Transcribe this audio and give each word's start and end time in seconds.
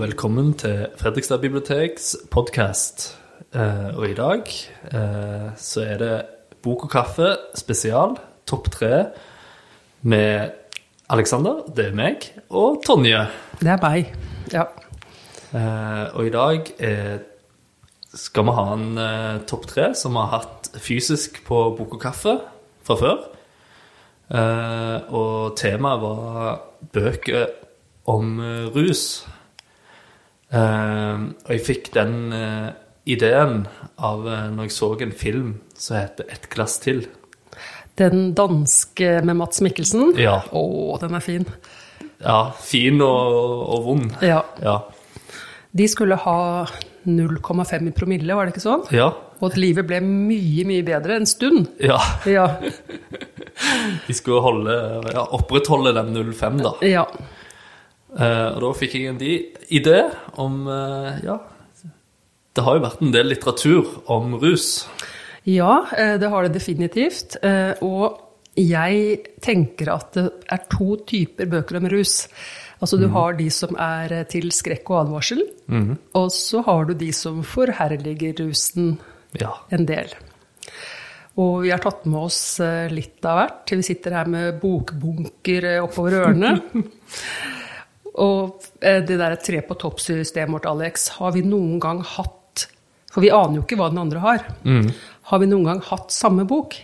velkommen 0.00 0.54
til 0.56 0.86
Fredrikstad 0.96 1.42
biblioteks 1.42 2.14
podkast. 2.32 3.18
og 3.52 4.04
i 4.08 4.14
dag 4.16 4.46
eh, 4.94 5.48
så 5.60 5.82
er 5.84 5.96
det 6.00 6.14
Bok 6.62 6.86
og 6.86 6.90
kaffe 6.90 7.26
spesial, 7.58 8.14
topp 8.48 8.70
tre, 8.72 9.10
med 10.00 10.54
Alexander, 11.10 11.66
det 11.76 11.90
er 11.90 11.96
meg, 11.98 12.24
og 12.48 12.80
Tonje. 12.86 13.26
Det 13.60 13.68
er 13.68 13.82
meg, 13.82 14.14
ja. 14.52 14.62
Eh, 15.52 16.06
og 16.14 16.30
i 16.30 16.32
dag 16.32 16.70
eh, 16.78 17.18
skal 18.14 18.46
vi 18.48 18.54
ha 18.56 18.64
en 18.76 19.02
eh, 19.04 19.42
topp 19.50 19.66
tre 19.68 19.90
som 19.98 20.16
vi 20.16 20.22
har 20.22 20.38
hatt 20.38 20.70
fysisk 20.80 21.42
på 21.44 21.58
Bok 21.76 21.98
og 21.98 22.00
kaffe 22.06 22.38
fra 22.88 22.96
før. 23.02 23.20
Eh, 24.32 25.12
og 25.12 25.58
temaet 25.60 26.00
var 26.06 26.64
bøker 26.96 27.52
om 28.08 28.40
eh, 28.40 28.72
rus. 28.72 29.04
Eh, 30.50 31.16
og 31.46 31.50
jeg 31.54 31.62
fikk 31.66 31.92
den 31.94 32.32
eh, 32.34 32.70
ideen 33.10 33.64
av 34.02 34.26
eh, 34.26 34.48
når 34.50 34.66
jeg 34.66 34.74
så 34.74 34.90
en 35.00 35.12
film 35.14 35.50
som 35.78 35.96
heter 36.00 36.26
'Et 36.28 36.48
glass 36.50 36.78
til'. 36.82 37.06
Den 37.96 38.32
danske 38.34 39.20
med 39.24 39.36
Mats 39.36 39.60
Mikkelsen. 39.60 40.16
Ja. 40.18 40.40
Å, 40.52 40.98
den 41.00 41.14
er 41.14 41.20
fin. 41.20 41.46
Ja, 42.20 42.50
fin 42.50 43.00
og, 43.00 43.34
og 43.74 43.84
vond. 43.84 44.12
Ja. 44.22 44.42
Ja. 44.62 44.80
De 45.72 45.86
skulle 45.88 46.16
ha 46.16 46.66
0,5 47.06 47.88
i 47.88 47.92
promille, 47.92 48.34
var 48.34 48.46
det 48.46 48.54
ikke 48.54 48.64
sånn? 48.64 48.82
Ja. 48.90 49.12
Og 49.40 49.52
at 49.52 49.58
livet 49.60 49.86
ble 49.88 50.00
mye, 50.04 50.64
mye 50.68 50.82
bedre 50.84 51.16
en 51.16 51.26
stund. 51.26 51.68
ja. 51.78 52.00
Ja. 52.26 52.48
De 54.06 54.14
skulle 54.16 54.40
holde, 54.40 54.72
ja, 55.12 55.26
opprettholde 55.36 55.92
den 55.92 56.14
05, 56.32 56.62
da. 56.64 56.72
ja. 56.86 57.04
Eh, 58.18 58.48
og 58.56 58.58
da 58.64 58.70
fikk 58.74 58.96
jeg 58.98 59.10
en 59.12 59.20
idé 59.70 59.98
om 60.42 60.64
uh, 60.66 61.14
Ja, 61.22 61.36
det 62.56 62.64
har 62.66 62.76
jo 62.76 62.82
vært 62.82 63.04
en 63.04 63.12
del 63.14 63.28
litteratur 63.30 63.92
om 64.10 64.34
rus. 64.42 64.88
Ja, 65.46 65.84
eh, 65.94 66.16
det 66.18 66.30
har 66.32 66.44
det 66.48 66.56
definitivt. 66.56 67.36
Og 67.86 68.18
jeg 68.58 69.20
tenker 69.40 69.92
at 69.94 70.16
det 70.18 70.24
er 70.50 70.64
to 70.72 70.96
typer 71.06 71.46
bøker 71.52 71.78
om 71.78 71.86
rus. 71.92 72.24
Altså 72.82 72.98
du 72.98 73.06
har 73.12 73.36
de 73.38 73.46
som 73.54 73.76
er 73.78 74.24
til 74.32 74.50
skrekk 74.56 74.90
og 74.90 74.98
advarsel, 75.04 75.44
og 76.16 76.26
så 76.34 76.62
har 76.66 76.88
du 76.88 76.94
de 76.98 77.12
som 77.14 77.42
forherliger 77.46 78.34
rusen 78.40 78.96
Ja. 79.38 79.52
en 79.70 79.86
del. 79.86 80.10
Og 81.38 81.62
vi 81.62 81.70
har 81.70 81.78
tatt 81.78 82.02
med 82.10 82.18
oss 82.26 82.58
litt 82.90 83.22
av 83.24 83.38
hvert. 83.38 83.76
Vi 83.78 83.86
sitter 83.86 84.16
her 84.18 84.26
med 84.32 84.58
bokbunker 84.60 85.70
oppover 85.84 86.18
ørene. 86.24 86.56
Og 88.20 88.66
eh, 88.84 89.00
det 89.06 89.16
der 89.20 89.38
tre 89.40 89.62
på 89.64 89.76
topp-systemet 89.80 90.58
vårt, 90.58 90.68
Alex, 90.68 91.08
har 91.20 91.32
vi 91.36 91.44
noen 91.46 91.80
gang 91.82 92.02
hatt 92.04 92.66
For 93.10 93.24
vi 93.24 93.32
aner 93.34 93.58
jo 93.58 93.64
ikke 93.64 93.78
hva 93.80 93.88
den 93.90 94.02
andre 94.04 94.20
har. 94.22 94.44
Har 95.30 95.42
vi 95.42 95.48
noen 95.50 95.66
gang 95.66 95.80
hatt 95.88 96.12
samme 96.14 96.44
bok? 96.46 96.76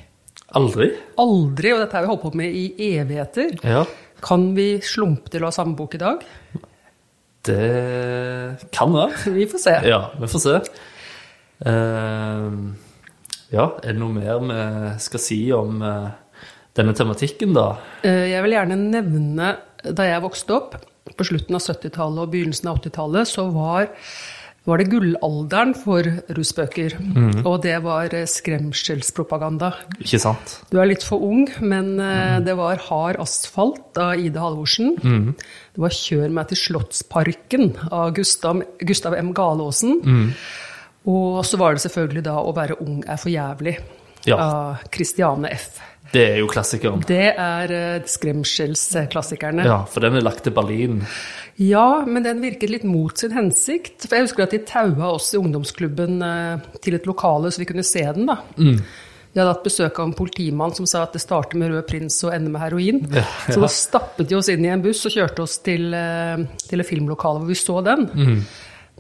Aldri. 0.57 0.89
Aldri, 1.23 1.73
og 1.75 1.83
dette 1.83 1.97
har 1.97 2.05
vi 2.07 2.11
holdt 2.11 2.25
på 2.25 2.33
med 2.39 2.55
i 2.55 2.91
evigheter. 2.97 3.57
Ja. 3.67 3.85
Kan 4.25 4.53
vi 4.57 4.77
slumpe 4.85 5.31
til 5.33 5.45
å 5.45 5.51
ha 5.51 5.55
samme 5.55 5.77
bok 5.79 5.95
i 5.99 6.03
dag? 6.03 6.25
Det 7.47 8.67
kan 8.75 8.95
være. 8.95 9.31
Vi 9.39 9.47
får 9.47 9.63
se. 9.63 9.75
Ja, 9.87 10.01
vi 10.19 10.27
får 10.31 10.43
se. 10.43 10.55
Uh, 11.63 12.75
ja, 13.53 13.69
er 13.81 13.95
det 13.95 14.01
noe 14.01 14.13
mer 14.13 14.43
vi 14.43 14.57
skal 15.05 15.23
si 15.23 15.39
om 15.55 15.79
uh, 15.79 16.11
denne 16.77 16.93
tematikken, 16.99 17.55
da? 17.57 17.69
Uh, 18.03 18.27
Jeg 18.27 18.43
vil 18.45 18.57
gjerne 18.57 18.81
nevne 18.81 19.53
da 19.87 20.09
jeg 20.09 20.25
vokste 20.25 20.57
opp, 20.57 20.75
på 21.17 21.27
slutten 21.29 21.57
av 21.59 21.63
70-tallet 21.65 22.23
og 22.27 22.33
begynnelsen 22.35 22.69
av 22.71 22.81
80-tallet, 22.83 23.29
så 23.31 23.47
var, 23.55 23.89
var 24.67 24.81
det 24.83 24.89
gullalderen 24.93 25.73
for 25.79 26.07
rusbøker. 26.37 26.97
Og 27.47 27.59
det 27.65 27.77
var 27.85 28.13
eh, 28.15 28.27
skremselspropaganda. 28.29 29.73
Ikke 30.03 30.21
sant? 30.23 30.57
Du 30.71 30.79
er 30.83 30.89
litt 30.91 31.05
for 31.07 31.23
ung, 31.25 31.47
men 31.65 31.95
eh, 32.03 32.39
det 32.47 32.57
var 32.59 32.81
Hard 32.89 33.21
asfalt 33.23 33.99
av 34.03 34.21
Ida 34.21 34.43
Halvorsen. 34.45 34.95
Det 35.01 35.83
var 35.83 35.95
Kjør 35.97 36.33
meg 36.37 36.49
til 36.53 36.61
Slottsparken 36.67 37.71
av 37.91 38.13
Gustav, 38.17 38.63
Gustav 38.83 39.17
M. 39.19 39.33
Galaasen. 39.37 40.01
Og 41.07 41.43
så 41.47 41.59
var 41.61 41.77
det 41.77 41.85
selvfølgelig 41.85 42.25
da 42.27 42.33
Å 42.43 42.51
være 42.57 42.81
ung 42.83 43.05
er 43.07 43.21
for 43.23 43.31
jævlig 43.31 43.77
Ja. 44.27 44.41
av 44.43 44.81
Christiane 44.91 45.53
F. 45.55 45.77
Det 46.13 46.23
er 46.33 46.39
jo 46.41 46.47
klassikeren. 46.51 47.03
Det 47.07 47.33
er 47.33 47.73
eh, 47.75 48.05
skremselsklassikerne. 48.07 49.65
Ja, 49.67 49.81
for 49.91 50.05
den 50.05 50.17
er 50.19 50.25
lagt 50.25 50.45
til 50.47 50.55
Berlin. 50.57 51.01
Ja, 51.61 52.05
men 52.07 52.25
den 52.27 52.43
virket 52.45 52.71
litt 52.73 52.85
mot 52.87 53.17
sin 53.19 53.33
hensikt. 53.37 54.05
For 54.07 54.19
jeg 54.19 54.29
husker 54.29 54.45
at 54.47 54.55
de 54.55 54.61
taua 54.69 55.15
oss 55.15 55.33
i 55.35 55.41
ungdomsklubben 55.41 56.23
eh, 56.23 56.71
til 56.85 56.99
et 56.99 57.09
lokale 57.09 57.51
så 57.53 57.63
vi 57.63 57.69
kunne 57.69 57.87
se 57.87 58.05
den. 58.07 58.29
da. 58.31 58.39
Vi 58.57 59.41
hadde 59.43 59.53
hatt 59.53 59.67
besøk 59.67 59.99
av 60.01 60.07
en 60.09 60.15
politimann 60.17 60.73
som 60.73 60.87
sa 60.89 61.03
at 61.05 61.13
det 61.13 61.21
starter 61.21 61.59
med 61.61 61.69
rød 61.75 61.83
prins 61.91 62.15
og 62.25 62.33
ender 62.33 62.55
med 62.55 62.63
heroin. 62.63 63.03
Ja, 63.13 63.25
Så 63.53 63.61
da 63.61 63.69
stappet 63.69 64.31
de 64.31 64.39
oss 64.39 64.49
inn 64.49 64.65
i 64.65 64.71
en 64.73 64.85
buss 64.85 65.03
og 65.05 65.13
kjørte 65.13 65.45
oss 65.45 65.59
til, 65.67 65.91
eh, 65.93 66.47
til 66.69 66.81
et 66.81 66.89
filmlokale 66.89 67.43
hvor 67.43 67.51
vi 67.51 67.59
så 67.61 67.83
den. 67.85 68.07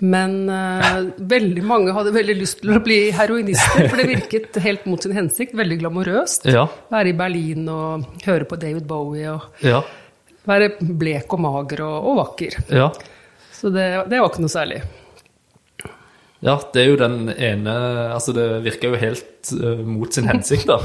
Men 0.05 0.35
uh, 0.53 1.07
veldig 1.17 1.63
mange 1.65 1.95
hadde 1.97 2.13
veldig 2.13 2.35
lyst 2.37 2.59
til 2.61 2.75
å 2.77 2.81
bli 2.85 2.99
heroinister, 3.17 3.87
for 3.89 3.97
det 3.97 4.09
virket 4.11 4.59
helt 4.61 4.85
mot 4.91 5.01
sin 5.01 5.15
hensikt. 5.17 5.55
Veldig 5.57 5.79
glamorøst. 5.81 6.45
Ja. 6.53 6.67
Være 6.93 7.15
i 7.15 7.17
Berlin 7.17 7.65
og 7.73 8.05
høre 8.27 8.45
på 8.51 8.59
David 8.61 8.85
Bowie 8.91 9.31
og 9.33 9.65
Ja. 9.65 9.81
være 10.47 10.75
blek 10.81 11.33
og 11.33 11.41
mager 11.47 11.81
og, 11.87 11.97
og 12.13 12.21
vakker. 12.21 12.59
Ja. 12.77 12.91
Så 13.57 13.73
det, 13.73 13.87
det 14.13 14.21
var 14.21 14.29
ikke 14.29 14.45
noe 14.45 14.53
særlig. 14.53 14.83
Ja, 16.45 16.59
det 16.75 16.83
er 16.83 16.91
jo 16.91 16.97
den 17.01 17.31
ene 17.33 17.73
Altså, 18.13 18.35
det 18.37 18.45
virker 18.67 18.93
jo 18.93 18.99
helt 19.01 19.53
uh, 19.57 19.81
mot 19.81 20.13
sin 20.13 20.29
hensikt, 20.29 20.69
da. 20.69 20.77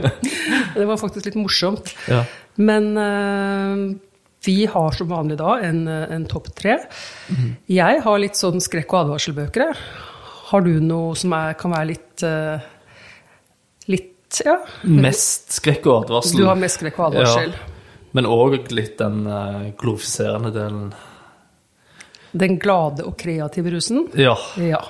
Det 0.78 0.86
var 0.88 0.96
faktisk 0.96 1.28
litt 1.28 1.36
morsomt. 1.36 1.92
Ja. 2.08 2.22
Men 2.60 2.86
eh, 2.96 3.80
vi 4.44 4.66
har 4.72 4.92
som 4.96 5.08
vanlig 5.10 5.36
da 5.40 5.58
en, 5.60 5.82
en 5.88 6.24
topp 6.30 6.46
tre. 6.56 6.78
Jeg 7.68 8.00
har 8.04 8.18
litt 8.22 8.38
sånn 8.40 8.60
skrekk- 8.64 8.94
og 8.94 9.02
advarselbøker. 9.04 9.74
Har 10.50 10.64
du 10.64 10.72
noe 10.82 11.12
som 11.18 11.34
er, 11.36 11.52
kan 11.60 11.74
være 11.74 11.90
litt 11.92 12.24
uh, 12.26 12.62
Litt, 13.90 14.40
ja. 14.46 14.56
Mest 14.86 15.52
skrekk 15.58 15.86
og 15.90 16.04
advarsel. 16.04 16.40
Du 16.40 16.46
har 16.48 16.58
mest 16.58 16.78
skrekk 16.80 16.98
og 17.00 17.08
advarsel. 17.10 17.52
Ja. 17.52 18.06
Men 18.16 18.26
òg 18.30 18.70
litt 18.74 18.96
den 19.00 19.24
uh, 19.26 19.68
glorifiserende 19.80 20.52
delen. 20.54 20.88
Den 22.32 22.56
glade 22.62 23.04
og 23.06 23.16
kreative 23.18 23.72
rusen. 23.74 24.04
Ja, 24.18 24.36
Ja. 24.62 24.80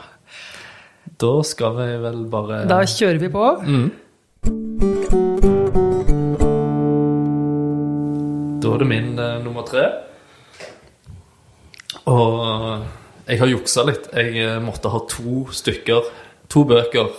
da 1.21 1.33
skal 1.45 1.75
vi 1.77 1.89
vel 2.03 2.23
bare 2.33 2.63
Da 2.69 2.83
kjører 2.85 3.19
vi 3.21 3.29
på. 3.33 3.47
Da 3.65 3.91
det 8.81 8.89
min 8.89 9.13
eh, 9.19 9.39
nummer 9.45 9.67
tre. 9.69 9.85
Og 12.11 12.87
jeg 13.27 13.41
har 13.41 13.51
juksa 13.53 13.85
litt. 13.87 14.09
Jeg 14.17 14.37
eh, 14.43 14.59
måtte 14.63 14.93
ha 14.93 15.03
to 15.11 15.45
stykker, 15.55 16.09
to 16.51 16.65
bøker, 16.69 17.13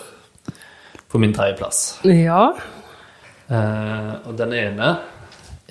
på 1.12 1.20
min 1.20 1.34
tredjeplass. 1.36 2.02
Ja. 2.08 2.54
Eh, 3.52 4.14
og 4.28 4.36
den 4.40 4.56
ene 4.56 4.94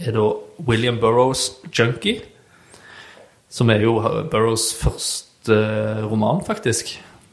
er 0.00 0.16
da 0.16 0.26
William 0.68 1.00
Burroughs 1.00 1.50
'Junkie'. 1.68 2.26
Som 3.50 3.70
er 3.70 3.82
jo 3.82 3.96
Burroughs 4.30 4.70
første 4.78 5.56
roman, 6.06 6.44
faktisk. 6.46 6.92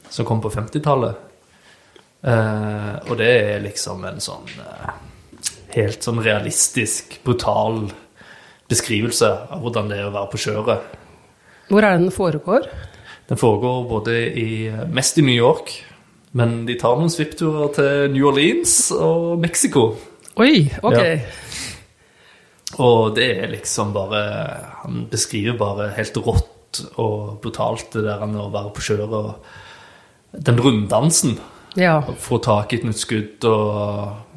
Som 0.10 0.26
kom 0.26 0.42
på 0.42 0.50
50-tallet. 0.50 1.16
Eh, 2.24 2.96
og 3.10 3.18
det 3.20 3.28
er 3.28 3.62
liksom 3.62 4.02
en 4.10 4.20
sånn 4.24 4.48
eh, 4.64 4.96
helt 5.76 6.04
sånn 6.04 6.24
realistisk, 6.26 7.20
brutal 7.24 7.86
beskrivelse 8.68 9.30
av 9.52 9.62
hvordan 9.64 9.92
det 9.92 10.00
er 10.02 10.10
å 10.10 10.14
være 10.16 10.32
på 10.32 10.42
kjøret. 10.48 10.96
Hvor 11.68 11.84
er 11.84 11.96
det 11.96 12.06
den 12.06 12.16
foregår? 12.16 12.68
Den 13.28 13.40
foregår 13.40 13.84
både 13.90 14.18
i, 14.40 14.50
mest 14.92 15.20
i 15.20 15.26
New 15.26 15.36
York, 15.36 15.74
men 16.38 16.62
de 16.68 16.78
tar 16.80 17.00
noen 17.00 17.12
svippturer 17.12 17.74
til 17.76 18.14
New 18.14 18.30
Orleans 18.30 18.76
og 18.96 19.36
Mexico. 19.42 19.90
Oi, 20.40 20.68
ok. 20.86 21.00
Ja. 21.00 21.18
Og 22.84 23.16
det 23.16 23.28
er 23.40 23.48
liksom 23.50 23.94
bare 23.96 24.20
Han 24.84 25.06
beskriver 25.10 25.56
bare 25.58 25.88
helt 25.96 26.18
rått 26.20 26.82
og 27.00 27.40
brutalt 27.42 27.96
det 27.96 28.04
der 28.06 28.26
med 28.28 28.42
å 28.44 28.52
være 28.54 28.74
på 28.76 28.84
kjøret. 28.90 29.16
Og 29.18 30.44
den 30.48 30.60
runddansen. 30.62 31.38
Ja. 31.80 32.02
Få 32.20 32.38
tak 32.44 32.74
i 32.74 32.82
et 32.82 32.86
nytt 32.86 33.02
skudd 33.02 33.48
og 33.50 34.28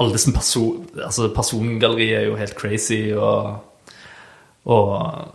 alle 0.00 0.16
disse 0.16 0.32
person... 0.34 0.88
Altså, 0.96 1.28
persongalleriet 1.34 2.18
er 2.18 2.26
jo 2.28 2.38
helt 2.40 2.56
crazy, 2.58 3.12
og 3.14 3.60
Og 4.66 5.32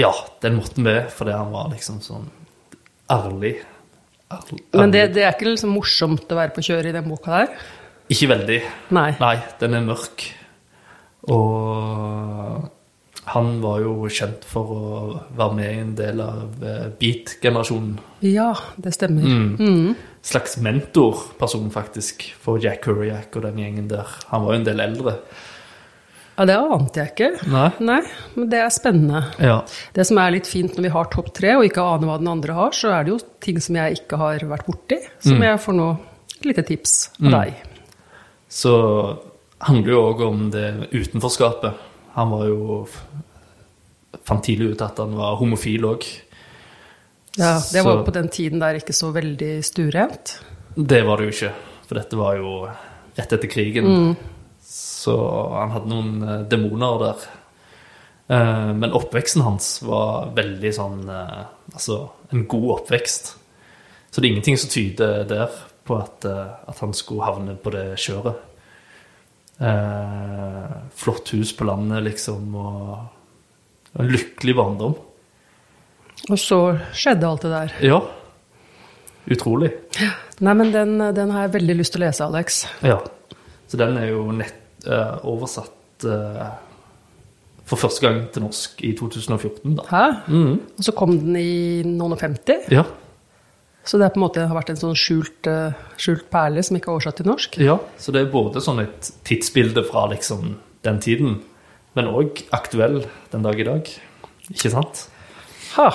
Ja, 0.00 0.12
den 0.40 0.56
måtte 0.56 0.80
med 0.80 1.10
fordi 1.12 1.34
han 1.36 1.50
var 1.52 1.68
liksom 1.72 1.98
sånn 2.00 2.28
ærlig. 3.12 3.56
ærlig. 4.32 4.60
Men 4.72 4.90
det, 4.94 5.02
det 5.14 5.24
er 5.26 5.34
ikke 5.34 5.50
liksom 5.50 5.74
morsomt 5.76 6.30
å 6.32 6.38
være 6.38 6.54
på 6.56 6.64
kjøret 6.64 6.88
i 6.88 6.94
den 6.96 7.08
boka 7.10 7.42
der? 7.42 7.50
Ikke 8.12 8.28
veldig. 8.32 8.60
Nei. 8.96 9.10
Nei, 9.20 9.34
den 9.60 9.74
er 9.76 9.84
mørk. 9.84 10.24
Og 11.30 12.70
Han 13.32 13.60
var 13.62 13.78
jo 13.84 14.08
kjent 14.10 14.42
for 14.48 14.70
å 14.74 14.86
være 15.38 15.54
med 15.54 15.68
i 15.70 15.82
en 15.84 15.92
del 15.94 16.20
av 16.24 16.64
eh, 16.66 16.88
beat-generasjonen. 16.98 17.92
Ja, 18.26 18.48
det 18.82 18.90
stemmer. 18.96 19.22
Mm. 19.62 19.92
Slags 20.26 20.56
mentorperson, 20.58 21.68
faktisk, 21.70 22.24
for 22.42 22.58
Jack 22.58 22.82
Kerouac 22.82 23.30
og 23.38 23.44
den 23.46 23.60
gjengen 23.62 23.86
der. 23.92 24.10
Han 24.32 24.42
var 24.42 24.56
jo 24.56 24.58
en 24.58 24.66
del 24.66 24.82
eldre. 24.82 25.14
Ja, 26.42 26.46
det 26.48 26.56
ante 26.58 26.98
jeg 26.98 27.10
ikke. 27.12 27.26
Nei? 27.52 27.68
Nei, 27.86 28.00
men 28.34 28.48
det 28.50 28.58
er 28.58 28.70
spennende. 28.74 29.20
Ja. 29.38 29.60
Det 29.94 30.06
som 30.08 30.18
er 30.18 30.32
litt 30.34 30.48
fint 30.50 30.74
når 30.74 30.88
vi 30.88 30.90
har 30.96 31.10
topp 31.12 31.28
tre, 31.36 31.52
og 31.54 31.66
ikke 31.68 31.84
aner 31.86 32.10
hva 32.10 32.16
den 32.18 32.30
andre 32.32 32.56
har, 32.56 32.74
så 32.74 32.90
er 32.96 33.06
det 33.06 33.12
jo 33.12 33.18
ting 33.44 33.60
som 33.62 33.78
jeg 33.78 34.00
ikke 34.00 34.18
har 34.18 34.42
vært 34.50 34.66
borti, 34.66 34.98
som 35.22 35.44
jeg 35.46 35.60
får 35.62 35.76
nå 35.78 35.86
et 36.40 36.48
lite 36.50 36.64
tips 36.66 36.96
av 37.22 37.36
deg. 37.36 37.52
Så 38.50 38.74
handler 39.62 39.94
jo 39.94 40.02
òg 40.10 40.24
om 40.26 40.42
det 40.50 40.66
utenforskapet. 40.90 41.78
Han 42.18 42.34
var 42.34 42.48
jo 42.50 42.86
Fant 44.22 44.44
tidlig 44.44 44.74
ut 44.74 44.82
at 44.84 44.98
han 45.00 45.14
var 45.16 45.38
homofil 45.40 45.86
òg. 45.88 46.04
Ja, 47.40 47.56
det 47.72 47.80
var 47.82 47.96
jo 47.96 48.02
på 48.06 48.12
den 48.14 48.28
tiden 48.30 48.60
der 48.60 48.76
ikke 48.78 48.94
så 48.94 49.08
veldig 49.14 49.54
stuerent. 49.64 50.34
Det 50.76 51.00
var 51.08 51.18
det 51.18 51.30
jo 51.30 51.32
ikke, 51.32 51.52
for 51.88 51.98
dette 51.98 52.18
var 52.20 52.36
jo 52.36 52.52
rett 53.16 53.32
etter 53.34 53.50
krigen. 53.50 53.88
Så 54.72 55.14
han 55.52 55.72
hadde 55.74 55.90
noen 55.90 56.12
eh, 56.24 56.44
demoner 56.48 57.00
der. 57.02 57.24
Eh, 58.32 58.70
men 58.78 58.94
oppveksten 58.96 59.44
hans 59.44 59.74
var 59.84 60.30
veldig 60.36 60.70
sånn 60.72 61.02
eh, 61.12 61.42
Altså 61.72 61.98
en 62.32 62.46
god 62.48 62.68
oppvekst. 62.78 63.28
Så 64.12 64.20
det 64.20 64.26
er 64.26 64.30
ingenting 64.32 64.56
som 64.60 64.72
tyder 64.72 65.26
der 65.28 65.52
på 65.88 65.96
at, 65.98 66.24
at 66.24 66.80
han 66.84 66.92
skulle 66.94 67.26
havne 67.26 67.54
på 67.58 67.72
det 67.74 67.96
kjøret. 67.98 68.36
Flott 71.00 71.32
hus 71.32 71.52
på 71.56 71.66
landet, 71.66 72.04
liksom, 72.06 72.52
og 72.60 73.96
en 73.96 74.12
lykkelig 74.12 74.54
barndom. 74.58 74.94
Og 76.28 76.38
så 76.38 76.60
skjedde 76.92 77.30
alt 77.30 77.46
det 77.48 77.52
der. 77.54 77.74
Ja. 77.88 77.98
Utrolig. 79.32 79.72
Nei, 80.44 80.54
men 80.60 80.74
den, 80.76 80.96
den 81.16 81.32
har 81.34 81.48
jeg 81.48 81.56
veldig 81.56 81.78
lyst 81.80 81.96
til 81.96 82.04
å 82.04 82.06
lese, 82.06 82.28
Alex. 82.28 82.62
Ja. 82.84 83.00
Så 83.72 83.80
den 83.80 83.96
er 83.96 84.12
jo 84.12 84.28
nett 84.36 84.61
oversatt 84.86 86.04
eh, 86.04 86.50
for 87.64 87.76
første 87.78 88.02
gang 88.04 88.24
til 88.34 88.42
norsk 88.42 88.82
i 88.84 88.92
2014, 88.98 89.76
da. 89.78 89.84
Hæ? 89.88 90.04
Mm. 90.28 90.56
Og 90.78 90.84
så 90.84 90.92
kom 90.98 91.14
den 91.18 91.36
i 91.38 91.82
noen 91.86 92.12
og 92.16 92.20
50. 92.20 92.66
Ja. 92.74 92.82
Så 93.84 93.98
det 93.98 94.06
er 94.06 94.12
på 94.14 94.20
en 94.20 94.24
måte 94.26 94.44
har 94.46 94.54
vært 94.54 94.70
en 94.70 94.78
sånn 94.78 94.94
skjult, 94.98 95.46
eh, 95.50 95.72
skjult 95.98 96.28
perle 96.30 96.62
som 96.62 96.76
ikke 96.78 96.90
er 96.90 96.96
oversatt 96.98 97.16
til 97.22 97.26
norsk. 97.30 97.58
ja. 97.62 97.78
Så 97.98 98.12
det 98.14 98.20
er 98.26 98.30
både 98.32 98.60
sånn 98.62 98.82
et 98.82 99.10
tidsbilde 99.26 99.84
fra 99.88 100.06
liksom 100.10 100.56
den 100.82 101.00
tiden, 101.00 101.40
men 101.94 102.06
òg 102.10 102.42
aktuell 102.52 103.04
den 103.32 103.42
dag 103.42 103.58
i 103.60 103.64
dag. 103.64 103.88
Ikke 104.50 104.70
sant? 104.70 105.08
Ha, 105.76 105.90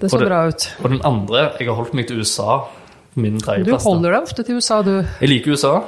det 0.00 0.10
så 0.10 0.18
det- 0.18 0.28
bra 0.28 0.46
ut. 0.48 0.68
Og 0.84 0.90
den 0.90 1.00
andre 1.02 1.52
Jeg 1.58 1.66
har 1.68 1.74
holdt 1.74 1.94
meg 1.94 2.06
til 2.06 2.18
USA 2.20 2.68
min 3.16 3.38
Du 3.38 3.44
tredjeplass. 3.44 3.84
holder 3.84 4.12
deg 4.12 4.22
ofte 4.22 4.44
til 4.44 4.54
USA, 4.56 4.82
du. 4.82 5.02
Jeg 5.20 5.28
liker 5.28 5.50
USA. 5.52 5.82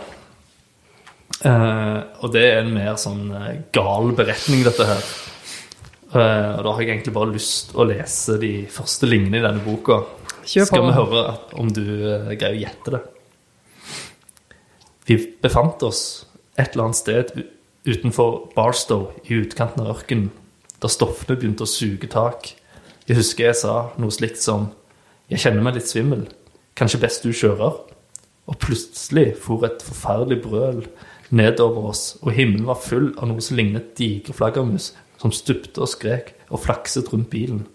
Eh, 1.40 1.98
og 2.20 2.32
det 2.34 2.42
er 2.44 2.58
en 2.60 2.72
mer 2.74 2.96
sånn 3.00 3.30
uh, 3.32 3.52
gal 3.72 4.10
beretning, 4.16 4.64
dette 4.66 4.84
her. 4.84 5.06
Uh, 6.10 6.58
og 6.58 6.64
da 6.66 6.72
har 6.74 6.82
jeg 6.82 6.90
egentlig 6.90 7.14
bare 7.16 7.32
lyst 7.32 7.72
å 7.72 7.86
lese 7.88 8.36
de 8.42 8.52
første 8.72 9.08
linjene 9.08 9.40
i 9.40 9.44
denne 9.46 9.64
boka. 9.64 10.02
Kjør 10.44 10.68
Skal 10.68 10.84
vi 10.84 10.96
høre 10.98 11.22
at, 11.32 11.54
om 11.60 11.70
du 11.72 11.84
greier 12.34 12.56
å 12.56 12.60
gjette 12.60 12.94
det. 12.96 13.00
Vi 15.08 15.16
befant 15.42 15.82
oss 15.86 16.02
et 16.58 16.74
eller 16.74 16.90
annet 16.90 17.00
sted 17.00 17.32
utenfor 17.88 18.50
Barstow, 18.52 19.08
i 19.24 19.40
utkanten 19.40 19.84
av 19.84 19.94
ørkenen, 19.94 20.28
da 20.80 20.88
stoffene 20.92 21.38
begynte 21.38 21.64
å 21.64 21.70
suge 21.70 22.08
tak. 22.12 22.52
Jeg 23.08 23.16
husker 23.18 23.48
jeg 23.48 23.58
sa 23.62 23.74
noe 24.00 24.12
slikt 24.14 24.40
som 24.42 24.70
Jeg 25.30 25.44
kjenner 25.44 25.62
meg 25.62 25.76
litt 25.76 25.86
svimmel. 25.86 26.24
Kanskje 26.74 26.98
best 27.04 27.22
du 27.22 27.30
kjører? 27.30 27.76
Og 28.50 28.56
plutselig 28.58 29.36
for 29.38 29.62
et 29.62 29.84
forferdelig 29.86 30.40
brøl 30.42 30.80
nedover 31.30 31.90
oss, 31.92 32.16
og 32.22 32.32
himmelen 32.34 32.66
var 32.68 32.80
full 32.82 33.12
av 33.18 33.28
noe 33.30 33.42
som 33.44 33.58
lignet 33.58 33.92
digre 33.98 34.34
flaggermus, 34.36 34.92
som 35.20 35.32
stupte 35.34 35.82
og 35.84 35.90
skrek 35.92 36.32
og 36.50 36.62
flakset 36.64 37.10
rundt 37.12 37.30
bilen. 37.32 37.66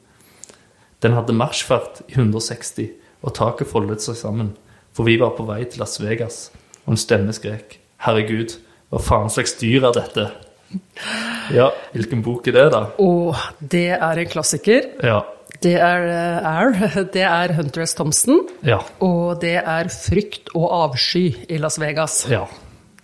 Den 1.04 1.14
hadde 1.16 1.36
marsjfart 1.38 2.02
i 2.10 2.16
160, 2.18 2.90
og 3.26 3.36
taket 3.38 3.70
foldet 3.70 4.04
seg 4.04 4.18
sammen, 4.20 4.54
for 4.96 5.08
vi 5.08 5.18
var 5.22 5.36
på 5.38 5.46
vei 5.48 5.62
til 5.66 5.82
Las 5.84 6.00
Vegas, 6.02 6.50
og 6.86 6.96
en 6.96 7.02
stemme 7.02 7.34
skrek, 7.36 7.80
Herregud, 8.06 8.58
hva 8.92 9.00
faen 9.02 9.32
slags 9.34 9.56
dyr 9.62 9.88
er 9.90 9.96
dette? 10.02 10.28
Ja, 11.54 11.68
hvilken 11.94 12.24
bok 12.26 12.48
er 12.50 12.56
det 12.58 12.64
da? 12.74 12.80
Og 12.98 13.38
det 13.62 13.92
er 13.94 14.18
en 14.18 14.30
klassiker. 14.32 14.88
Ja, 15.06 15.20
Det 15.62 15.76
er, 15.78 16.08
eh, 16.10 16.48
er, 16.50 17.04
det 17.14 17.22
er 17.22 17.54
Hunter 17.54 17.86
S. 17.86 17.94
Thompson, 17.96 18.42
ja, 18.66 18.80
og 19.00 19.40
det 19.42 19.54
er 19.62 19.88
Frykt 19.94 20.50
og 20.58 20.66
avsky 20.74 21.28
i 21.48 21.60
Las 21.62 21.78
Vegas. 21.80 22.26
ja. 22.30 22.44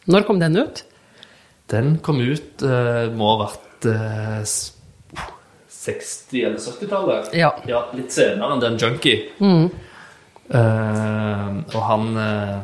Når 0.10 0.26
kom 0.28 0.40
den 0.42 0.58
ut? 0.58 0.84
Den 1.72 1.98
kom 2.04 2.20
ut, 2.20 2.62
eh, 2.66 3.10
må 3.14 3.28
ha 3.36 3.46
vært 3.46 3.86
eh, 3.92 4.42
60- 5.72 6.46
eller 6.46 6.58
70-tallet. 6.60 7.30
Ja. 7.38 7.52
Ja, 7.70 7.84
litt 7.98 8.12
senere 8.14 8.54
enn 8.56 8.62
den 8.64 8.78
Junkie. 8.82 9.30
Eh, 10.52 11.52
og 11.76 11.82
han 11.88 12.10
eh, 12.20 12.58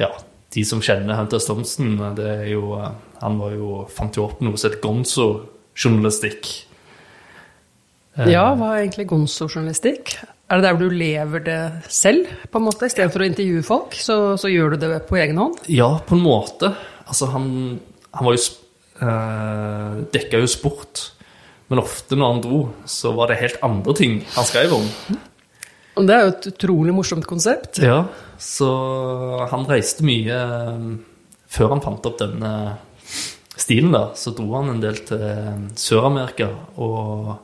Ja, 0.00 0.08
de 0.54 0.64
som 0.66 0.80
kjenner 0.82 1.14
Hunter 1.20 1.38
Stomsen, 1.42 1.94
det 2.16 2.26
er 2.26 2.48
jo 2.50 2.72
eh, 2.80 2.88
Han 3.22 3.36
var 3.38 3.52
jo, 3.54 3.84
fant 3.94 4.16
jo 4.18 4.24
opp 4.26 4.40
noe 4.42 4.56
som 4.58 4.70
heter 4.70 4.82
gonzo-journalistikk. 4.82 6.50
Eh, 8.18 8.32
Ja, 8.32 8.48
hva 8.58 8.72
er 8.74 8.84
egentlig 8.86 9.06
gonzo-journalistikk? 9.12 10.16
Er 10.48 10.60
det 10.60 10.64
der 10.64 10.76
hvor 10.76 10.88
du 10.88 10.96
lever 10.96 11.42
det 11.44 11.58
selv, 11.92 12.28
på 12.48 12.60
en 12.60 12.64
måte? 12.64 12.88
Istedenfor 12.88 13.20
å 13.20 13.28
intervjue 13.28 13.64
folk, 13.66 13.96
så, 14.00 14.16
så 14.40 14.48
gjør 14.48 14.74
du 14.74 14.86
det 14.86 15.02
på 15.08 15.18
egen 15.20 15.36
hånd? 15.36 15.58
Ja, 15.68 15.90
på 16.00 16.16
en 16.16 16.24
måte. 16.24 16.70
Altså, 17.04 17.28
han, 17.34 17.50
han 18.16 18.28
var 18.28 18.36
jo 18.36 18.44
eh, 19.04 19.98
Dekka 20.14 20.40
jo 20.40 20.48
sport. 20.48 21.02
Men 21.68 21.82
ofte 21.82 22.16
når 22.16 22.32
han 22.32 22.40
dro, 22.46 22.60
så 22.88 23.12
var 23.16 23.28
det 23.28 23.42
helt 23.42 23.60
andre 23.66 23.94
ting 23.98 24.22
han 24.32 24.48
skrev 24.48 24.72
om. 24.78 24.88
Det 25.98 26.14
er 26.14 26.24
jo 26.24 26.32
et 26.32 26.48
utrolig 26.54 26.94
morsomt 26.96 27.28
konsept. 27.28 27.82
Ja, 27.84 28.06
så 28.40 28.70
han 29.50 29.68
reiste 29.68 30.06
mye 30.06 30.38
eh, 30.38 30.88
Før 31.48 31.74
han 31.74 31.84
fant 31.84 32.08
opp 32.08 32.18
denne 32.20 32.52
stilen, 33.58 33.92
da, 33.92 34.14
så 34.16 34.32
dro 34.36 34.48
han 34.54 34.72
en 34.72 34.80
del 34.80 34.96
til 35.04 35.28
eh, 35.28 35.60
Sør-Amerika. 35.76 36.48
Og 36.80 37.34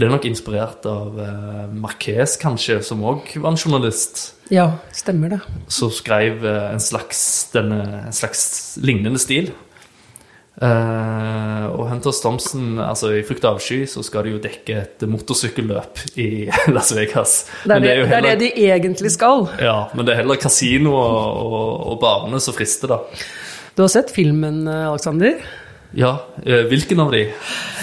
ble 0.00 0.08
nok 0.10 0.24
inspirert 0.28 0.86
av 0.88 1.18
eh, 1.20 1.64
Marquez, 1.76 2.36
kanskje, 2.40 2.80
som 2.86 3.02
òg 3.06 3.34
var 3.38 3.52
en 3.52 3.60
journalist. 3.60 4.30
Ja, 4.50 4.70
stemmer 4.96 5.36
det. 5.36 5.40
Som 5.70 5.92
skrev 5.94 6.42
eh, 6.48 6.70
en 6.72 6.80
slags, 6.82 7.20
denne, 7.54 7.82
en 8.08 8.16
slags 8.16 8.78
lignende 8.82 9.20
stil. 9.22 9.52
Eh, 10.60 11.66
og 11.70 11.86
Hunter 11.88 12.12
Thompson, 12.20 12.74
altså 12.82 13.12
i 13.16 13.22
Frukt 13.24 13.44
og 13.46 13.54
avsky, 13.56 13.84
så 13.88 14.02
skal 14.04 14.26
de 14.26 14.34
jo 14.34 14.40
dekke 14.42 14.76
et 14.82 15.04
motorsykkelløp 15.08 16.02
i 16.20 16.26
Las 16.74 16.90
Vegas. 16.96 17.36
Det 17.64 17.76
er 17.78 17.84
det, 17.84 17.88
det, 17.88 17.94
er 18.02 18.10
heller- 18.16 18.36
det 18.42 18.50
de 18.58 18.66
egentlig 18.72 19.12
skal. 19.14 19.46
ja, 19.62 19.78
men 19.94 20.04
det 20.08 20.14
er 20.16 20.22
heller 20.24 20.40
kasino 20.42 20.92
og, 20.98 21.40
og, 21.46 21.72
og 21.94 22.00
barene 22.02 22.42
som 22.44 22.56
frister, 22.56 22.92
da. 22.96 23.00
Du 23.78 23.84
har 23.86 23.92
sett 23.92 24.10
filmen, 24.12 24.64
Aleksander? 24.68 25.38
Alexander? 25.38 25.66
Ja, 25.96 26.10
eh, 26.46 26.66
hvilken 26.70 27.00
av 27.02 27.08
de? 27.14 27.24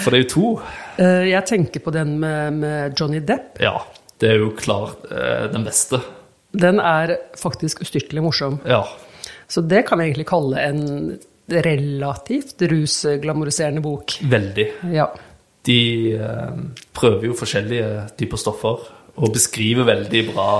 For 0.04 0.14
det 0.14 0.20
er 0.20 0.22
jo 0.22 0.28
to. 0.32 0.50
Eh, 0.98 1.28
Jeg 1.30 1.44
tenker 1.46 1.80
på 1.84 1.92
den 1.94 2.16
med, 2.20 2.52
med 2.58 2.94
Johnny 2.98 3.20
Depp. 3.24 3.58
Ja, 3.62 3.76
det 4.18 4.32
er 4.32 4.40
jo 4.42 4.52
klart 4.58 5.04
eh, 5.12 5.46
den 5.52 5.64
beste. 5.66 6.00
Den 6.58 6.80
er 6.80 7.12
faktisk 7.38 7.82
ustyrtelig 7.84 8.22
morsom. 8.24 8.58
Ja, 8.66 8.82
Så 9.48 9.60
det 9.64 9.86
kan 9.88 9.98
vi 10.00 10.08
egentlig 10.08 10.26
kalle 10.28 10.60
en 10.60 11.18
relativt 11.48 12.60
rusglamoriserende 12.68 13.80
bok. 13.84 14.18
veldig. 14.28 14.66
Ja. 14.92 15.06
De 15.68 15.78
eh, 16.16 16.58
prøver 16.96 17.28
jo 17.30 17.36
forskjellige 17.38 18.08
typer 18.18 18.40
stoffer 18.40 18.88
og 19.18 19.32
beskriver 19.34 19.84
veldig 19.88 20.20
bra 20.32 20.50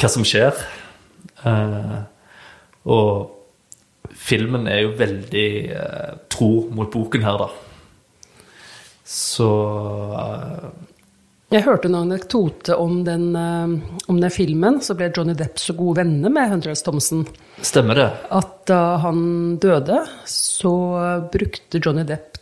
hva 0.00 0.08
som 0.08 0.24
skjer. 0.24 0.56
Og 2.88 4.14
filmen 4.16 4.64
er 4.70 4.80
jo 4.86 4.94
veldig 4.96 5.48
tro 6.32 6.48
mot 6.72 6.88
boken 6.92 7.26
her, 7.26 7.36
da. 7.42 7.48
Så 9.10 9.46
Jeg 11.50 11.64
hørte 11.66 11.88
en 11.90 11.96
anekdote 11.98 12.76
om 12.78 13.00
den, 13.04 13.24
eh, 13.34 13.72
om 14.06 14.20
den 14.22 14.30
filmen. 14.30 14.78
Så 14.80 14.94
ble 14.94 15.08
Johnny 15.10 15.34
Depp 15.34 15.58
så 15.58 15.74
gode 15.74 16.04
venner 16.04 16.30
med 16.30 16.50
Hundreds 16.52 16.84
Thomsen. 16.86 17.24
Stemmer 17.60 17.98
det? 17.98 18.10
at 18.30 18.52
da 18.70 18.96
han 19.02 19.56
døde, 19.58 20.04
så 20.30 20.70
brukte 21.32 21.80
Johnny 21.82 22.04
Depp 22.06 22.38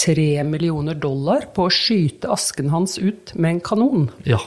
tre 0.00 0.42
millioner 0.48 0.94
dollar 0.96 1.44
på 1.52 1.66
å 1.66 1.70
skyte 1.74 2.30
asken 2.32 2.70
hans 2.72 2.96
ut 2.98 3.34
med 3.34 3.50
en 3.50 3.60
kanon. 3.60 4.10
Ja. 4.24 4.40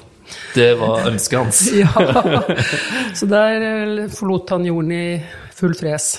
Det 0.56 0.72
var 0.80 1.06
ønsket 1.06 1.38
hans. 1.38 1.60
Ja, 1.78 2.42
Så 3.14 3.28
der 3.30 3.62
eh, 3.62 4.08
forlot 4.10 4.50
han 4.50 4.66
jorden 4.66 4.92
i 4.96 5.22
full 5.54 5.76
fres. 5.78 6.16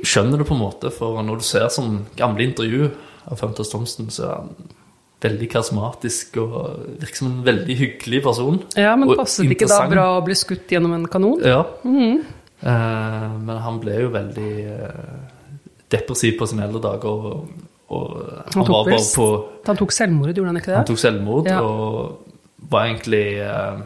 skjønner 0.00 0.38
det 0.40 0.46
på 0.48 0.54
en 0.56 0.62
måte, 0.64 0.90
for 0.94 1.20
når 1.22 1.42
du 1.42 1.44
ser 1.44 1.68
sånn 1.68 2.06
gamle 2.16 2.46
intervju 2.46 2.88
av 3.26 3.40
Fantas 3.40 3.70
Thomsen, 3.72 4.10
så 4.12 4.26
er 4.26 4.34
han 4.40 4.74
veldig 5.24 5.48
karismatisk 5.50 6.36
og 6.42 6.56
virker 7.00 7.22
som 7.22 7.30
en 7.30 7.44
veldig 7.46 7.76
hyggelig 7.78 8.20
person. 8.24 8.58
Ja, 8.78 8.92
men 8.98 9.14
passet 9.16 9.46
det 9.46 9.56
ikke 9.56 9.70
da 9.70 9.80
bra 9.90 10.08
å 10.18 10.24
bli 10.26 10.36
skutt 10.38 10.72
gjennom 10.72 10.92
en 10.96 11.06
kanon? 11.10 11.40
Ja. 11.44 11.64
Mm 11.84 11.96
-hmm. 11.96 12.18
uh, 12.62 13.40
men 13.40 13.56
han 13.56 13.80
ble 13.80 14.00
jo 14.02 14.10
veldig 14.12 14.52
uh, 14.66 15.16
depressiv 15.90 16.38
på 16.38 16.46
sine 16.46 16.64
eldre 16.64 16.82
dager, 16.82 17.08
og, 17.08 17.48
og 17.88 18.06
han, 18.54 18.64
tok 18.64 18.68
var 18.68 18.84
bare 18.84 19.10
på 19.16 19.48
Han 19.66 19.76
tok 19.76 19.92
selvmord, 19.92 20.36
gjorde 20.36 20.48
han 20.48 20.56
ikke 20.56 20.70
det? 20.70 20.76
Han 20.76 20.86
tok 20.86 20.98
selvmord, 20.98 21.46
Ja. 21.46 21.60
og 21.60 22.18
var 22.70 22.84
egentlig 22.84 23.40
uh, 23.42 23.80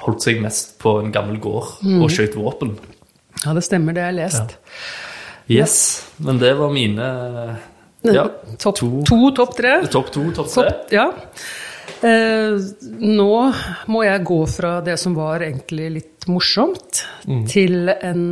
Holdt 0.00 0.22
seg 0.22 0.40
mest 0.40 0.78
på 0.78 1.00
en 1.00 1.12
gammel 1.12 1.40
gård 1.40 1.82
mm. 1.82 2.02
og 2.02 2.10
skjøt 2.10 2.36
våpen. 2.36 2.78
Ja, 3.44 3.52
det 3.52 3.64
stemmer, 3.64 3.92
det 3.92 4.02
har 4.02 4.12
jeg 4.12 4.14
lest. 4.14 4.56
Yes, 5.50 6.06
men 6.18 6.38
det 6.38 6.58
var 6.58 6.70
mine 6.70 7.06
ja, 8.02 8.28
Topp 8.58 8.76
to, 8.78 8.90
to, 9.08 9.18
topp 9.36 9.56
tre. 9.56 9.74
topp 9.90 10.12
to, 10.14 10.30
topp 10.36 10.48
tre. 10.52 10.70
Topp, 10.70 10.94
ja. 10.94 11.08
Eh, 12.00 12.56
nå 13.02 13.32
må 13.92 14.02
jeg 14.06 14.24
gå 14.24 14.38
fra 14.48 14.78
det 14.84 14.94
som 15.02 15.12
var 15.18 15.42
egentlig 15.44 15.88
litt 15.98 16.26
morsomt, 16.30 17.02
til 17.50 17.90
en 17.92 18.22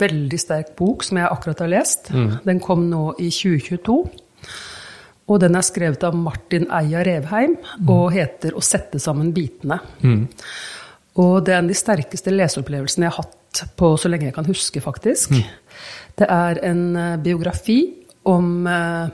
veldig 0.00 0.38
sterk 0.40 0.74
bok 0.78 1.04
som 1.04 1.18
jeg 1.20 1.28
akkurat 1.28 1.60
har 1.64 1.72
lest. 1.72 2.12
Den 2.46 2.60
kom 2.60 2.86
nå 2.90 3.12
i 3.20 3.28
2022. 3.32 3.98
Og 5.32 5.38
den 5.40 5.54
er 5.56 5.64
skrevet 5.64 6.02
av 6.04 6.16
Martin 6.18 6.66
Eia 6.74 7.02
Revheim 7.06 7.54
og 7.88 8.12
heter 8.12 8.52
'Å 8.52 8.62
sette 8.62 8.98
sammen 9.00 9.32
bitene'. 9.32 9.78
Og 11.16 11.44
det 11.44 11.52
er 11.54 11.58
en 11.58 11.64
av 11.64 11.68
de 11.68 11.74
sterkeste 11.74 12.30
leseopplevelsene 12.32 13.04
jeg 13.04 13.12
har 13.12 13.24
hatt 13.24 13.64
på 13.76 13.96
så 13.98 14.08
lenge 14.08 14.24
jeg 14.24 14.34
kan 14.34 14.46
huske, 14.48 14.80
faktisk. 14.80 15.30
Det 16.16 16.26
er 16.28 16.58
en 16.64 16.96
eh, 16.96 17.16
biografi 17.16 18.01
om 18.28 18.66
eh, 18.66 19.12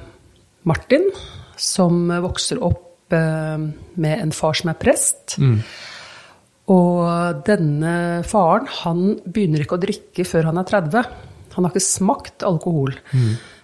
Martin, 0.68 1.08
som 1.56 2.08
vokser 2.24 2.60
opp 2.64 3.14
eh, 3.14 3.58
med 3.58 4.14
en 4.22 4.34
far 4.36 4.58
som 4.58 4.72
er 4.72 4.80
prest. 4.80 5.38
Og 6.68 7.44
denne 7.48 7.92
faren, 8.28 8.68
han 8.82 9.04
begynner 9.24 9.64
ikke 9.64 9.78
å 9.78 9.84
drikke 9.86 10.26
før 10.28 10.50
han 10.50 10.60
er 10.60 10.68
30. 10.68 11.14
Han 11.54 11.64
har 11.64 11.72
ikke 11.72 11.86
smakt 11.86 12.44
alkohol. 12.44 12.92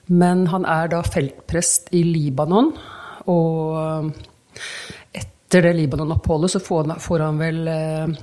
Men 0.08 0.46
han 0.52 0.64
er 0.68 0.88
da 0.92 1.02
feltprest 1.04 1.92
i 1.96 2.02
Libanon, 2.04 2.72
og 3.32 4.10
etter 5.12 5.68
det 5.68 5.74
Libanon-oppholdet 5.78 6.50
så 6.56 6.60
får 6.60 7.22
han, 7.22 7.38
vel 7.38 7.60
eh, 7.70 8.16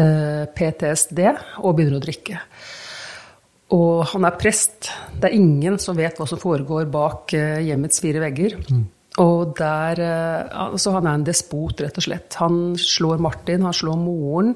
eh, 0.00 0.44
PTSD 0.50 1.20
og 1.62 1.76
begynner 1.76 2.00
å 2.00 2.04
drikke. 2.04 2.40
Og 3.74 4.04
han 4.12 4.26
er 4.28 4.36
prest. 4.38 4.90
Det 5.18 5.30
er 5.30 5.38
ingen 5.38 5.78
som 5.82 5.96
vet 5.98 6.18
hva 6.20 6.26
som 6.30 6.40
foregår 6.40 6.86
bak 6.92 7.34
eh, 7.36 7.62
hjemmets 7.66 8.02
fire 8.04 8.22
vegger. 8.22 8.58
Og 9.22 9.54
der 9.58 10.00
Altså, 10.02 10.90
han 10.96 11.06
er 11.06 11.18
en 11.18 11.26
despot, 11.26 11.80
rett 11.80 11.98
og 11.98 12.06
slett. 12.06 12.34
Han 12.42 12.74
slår 12.78 13.22
Martin, 13.22 13.66
han 13.66 13.76
slår 13.76 13.98
moren. 14.00 14.54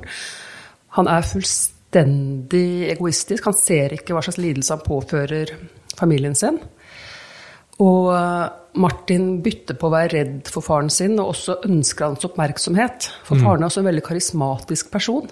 Han 0.98 1.10
er 1.10 1.26
fullstendig 1.26 2.88
egoistisk. 2.90 3.46
Han 3.46 3.58
ser 3.58 3.94
ikke 3.94 4.16
hva 4.16 4.24
slags 4.24 4.40
lidelse 4.42 4.74
han 4.74 4.86
påfører 4.86 5.54
familien 5.98 6.34
sin. 6.38 6.58
Og 7.78 8.10
eh, 8.14 8.46
Martin 8.78 9.28
bytter 9.42 9.78
på 9.78 9.88
å 9.88 9.94
være 9.94 10.14
redd 10.14 10.50
for 10.52 10.64
faren 10.64 10.90
sin, 10.92 11.16
og 11.18 11.32
også 11.32 11.60
ønsker 11.68 12.10
hans 12.10 12.26
oppmerksomhet. 12.28 13.10
For 13.26 13.40
faren 13.40 13.62
er 13.62 13.70
også 13.70 13.82
en 13.82 13.90
veldig 13.90 14.04
karismatisk 14.06 14.90
person. 14.92 15.28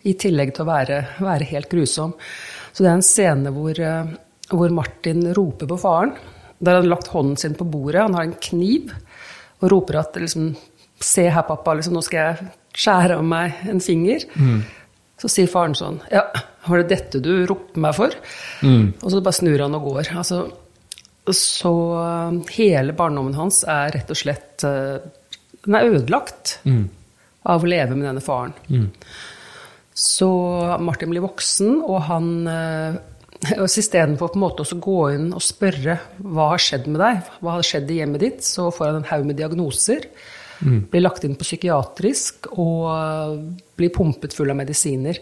I 0.00 0.14
tillegg 0.16 0.54
til 0.56 0.64
å 0.64 0.70
være, 0.70 0.98
være 1.20 1.48
helt 1.52 1.68
grusom. 1.72 2.14
Så 2.72 2.84
det 2.84 2.90
er 2.90 2.98
en 2.98 3.06
scene 3.06 3.52
hvor, 3.54 3.78
eh, 3.78 4.12
hvor 4.50 4.74
Martin 4.74 5.24
roper 5.36 5.70
på 5.70 5.78
faren. 5.80 6.14
Der 6.60 6.76
han 6.76 6.84
har 6.84 6.90
lagt 6.96 7.08
hånden 7.08 7.38
sin 7.40 7.54
på 7.56 7.64
bordet, 7.64 8.02
han 8.02 8.14
har 8.14 8.26
en 8.28 8.34
kniv, 8.40 8.90
og 9.62 9.70
roper 9.72 10.00
at 10.02 10.14
liksom, 10.20 10.52
Se 11.00 11.22
her, 11.32 11.42
pappa, 11.48 11.72
liksom, 11.72 11.94
nå 11.96 12.02
skal 12.04 12.18
jeg 12.20 12.50
skjære 12.76 13.14
av 13.16 13.22
meg 13.24 13.54
en 13.72 13.78
finger. 13.80 14.20
Så 15.16 15.30
sier 15.32 15.48
faren 15.48 15.72
sånn 15.74 15.96
Ja, 16.12 16.26
var 16.66 16.82
det 16.82 16.90
dette 16.90 17.22
du 17.24 17.46
ropte 17.48 17.80
meg 17.80 17.94
for? 17.96 18.12
Og 19.00 19.06
så 19.10 19.22
bare 19.24 19.32
snur 19.38 19.62
han 19.64 19.74
og 19.78 19.86
går. 19.88 20.10
Altså, 20.20 20.42
så 21.32 21.72
eh, 22.02 22.36
hele 22.58 22.92
barndommen 22.92 23.32
hans 23.38 23.62
er 23.64 23.92
rett 23.96 24.12
og 24.12 24.16
slett 24.20 24.64
eh, 24.68 25.00
Den 25.64 25.74
er 25.78 25.88
ødelagt 25.88 26.58
av 27.48 27.64
å 27.64 27.66
leve 27.72 27.96
med 27.96 28.04
denne 28.10 28.20
faren. 28.20 28.52
Så 30.00 30.30
Martin 30.80 31.12
blir 31.12 31.24
voksen, 31.26 31.82
og 31.84 31.98
han 32.08 32.28
eh, 32.48 32.98
og 33.56 33.66
Istedenfor 33.68 34.36
også 34.36 34.76
gå 34.80 34.98
inn 35.14 35.30
og 35.32 35.44
spørre 35.44 35.96
hva 36.20 36.50
har 36.54 36.60
skjedd 36.60 36.88
med 36.92 37.00
deg, 37.00 37.22
hva 37.40 37.56
har 37.56 37.64
skjedd 37.64 37.88
i 37.92 38.00
hjemmet 38.00 38.24
ditt, 38.24 38.44
så 38.44 38.68
får 38.72 38.90
han 38.90 39.00
en 39.00 39.10
haug 39.10 39.26
med 39.28 39.38
diagnoser. 39.40 40.08
Blir 40.60 41.00
lagt 41.00 41.24
inn 41.24 41.38
på 41.40 41.46
psykiatrisk 41.46 42.50
og 42.52 42.88
eh, 42.92 43.36
blir 43.80 43.92
pumpet 43.94 44.36
full 44.36 44.52
av 44.52 44.58
medisiner. 44.58 45.20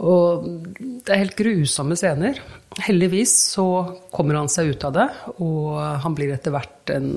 Og 0.00 0.46
det 0.80 1.12
er 1.12 1.20
helt 1.20 1.36
grusomme 1.36 1.96
scener. 1.96 2.40
Heldigvis 2.86 3.34
så 3.52 3.66
kommer 4.12 4.40
han 4.40 4.48
seg 4.52 4.72
ut 4.72 4.86
av 4.88 4.96
det, 4.96 5.08
og 5.44 5.76
han 6.04 6.16
blir 6.16 6.32
etter 6.36 6.56
hvert 6.56 6.96
en 6.96 7.10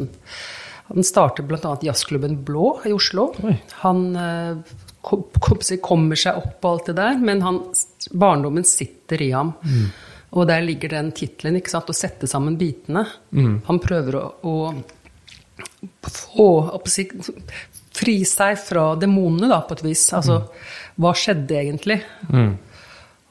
Han 0.89 1.05
starter 1.05 1.45
bl.a. 1.45 1.75
jazzklubben 1.85 2.39
Blå 2.43 2.79
i 2.89 2.91
Oslo. 2.95 3.27
Han 3.83 3.99
eh, 4.17 4.77
kommer 5.01 6.19
seg 6.19 6.37
opp 6.37 6.59
på 6.61 6.73
alt 6.73 6.89
det 6.91 6.97
der, 6.99 7.17
men 7.23 7.41
han, 7.45 7.59
barndommen 8.11 8.65
sitter 8.67 9.21
i 9.21 9.31
ham. 9.31 9.53
Og 10.29 10.45
der 10.45 10.61
ligger 10.61 10.91
den 10.93 11.11
tittelen, 11.15 11.57
ikke 11.57 11.71
sant, 11.73 11.89
å 11.89 11.97
sette 11.97 12.27
sammen 12.29 12.57
bitene. 12.59 13.05
Han 13.65 13.79
prøver 13.81 14.19
å, 14.19 14.25
å 14.45 14.55
få 16.05 16.49
å 16.75 16.81
si, 16.85 17.07
fri 17.95 18.19
seg 18.27 18.59
fra 18.61 18.91
demonene, 18.99 19.49
da, 19.49 19.61
på 19.65 19.77
et 19.77 19.85
vis. 19.87 20.05
Altså, 20.13 20.41
hva 20.99 21.15
skjedde 21.17 21.57
egentlig? 21.63 22.01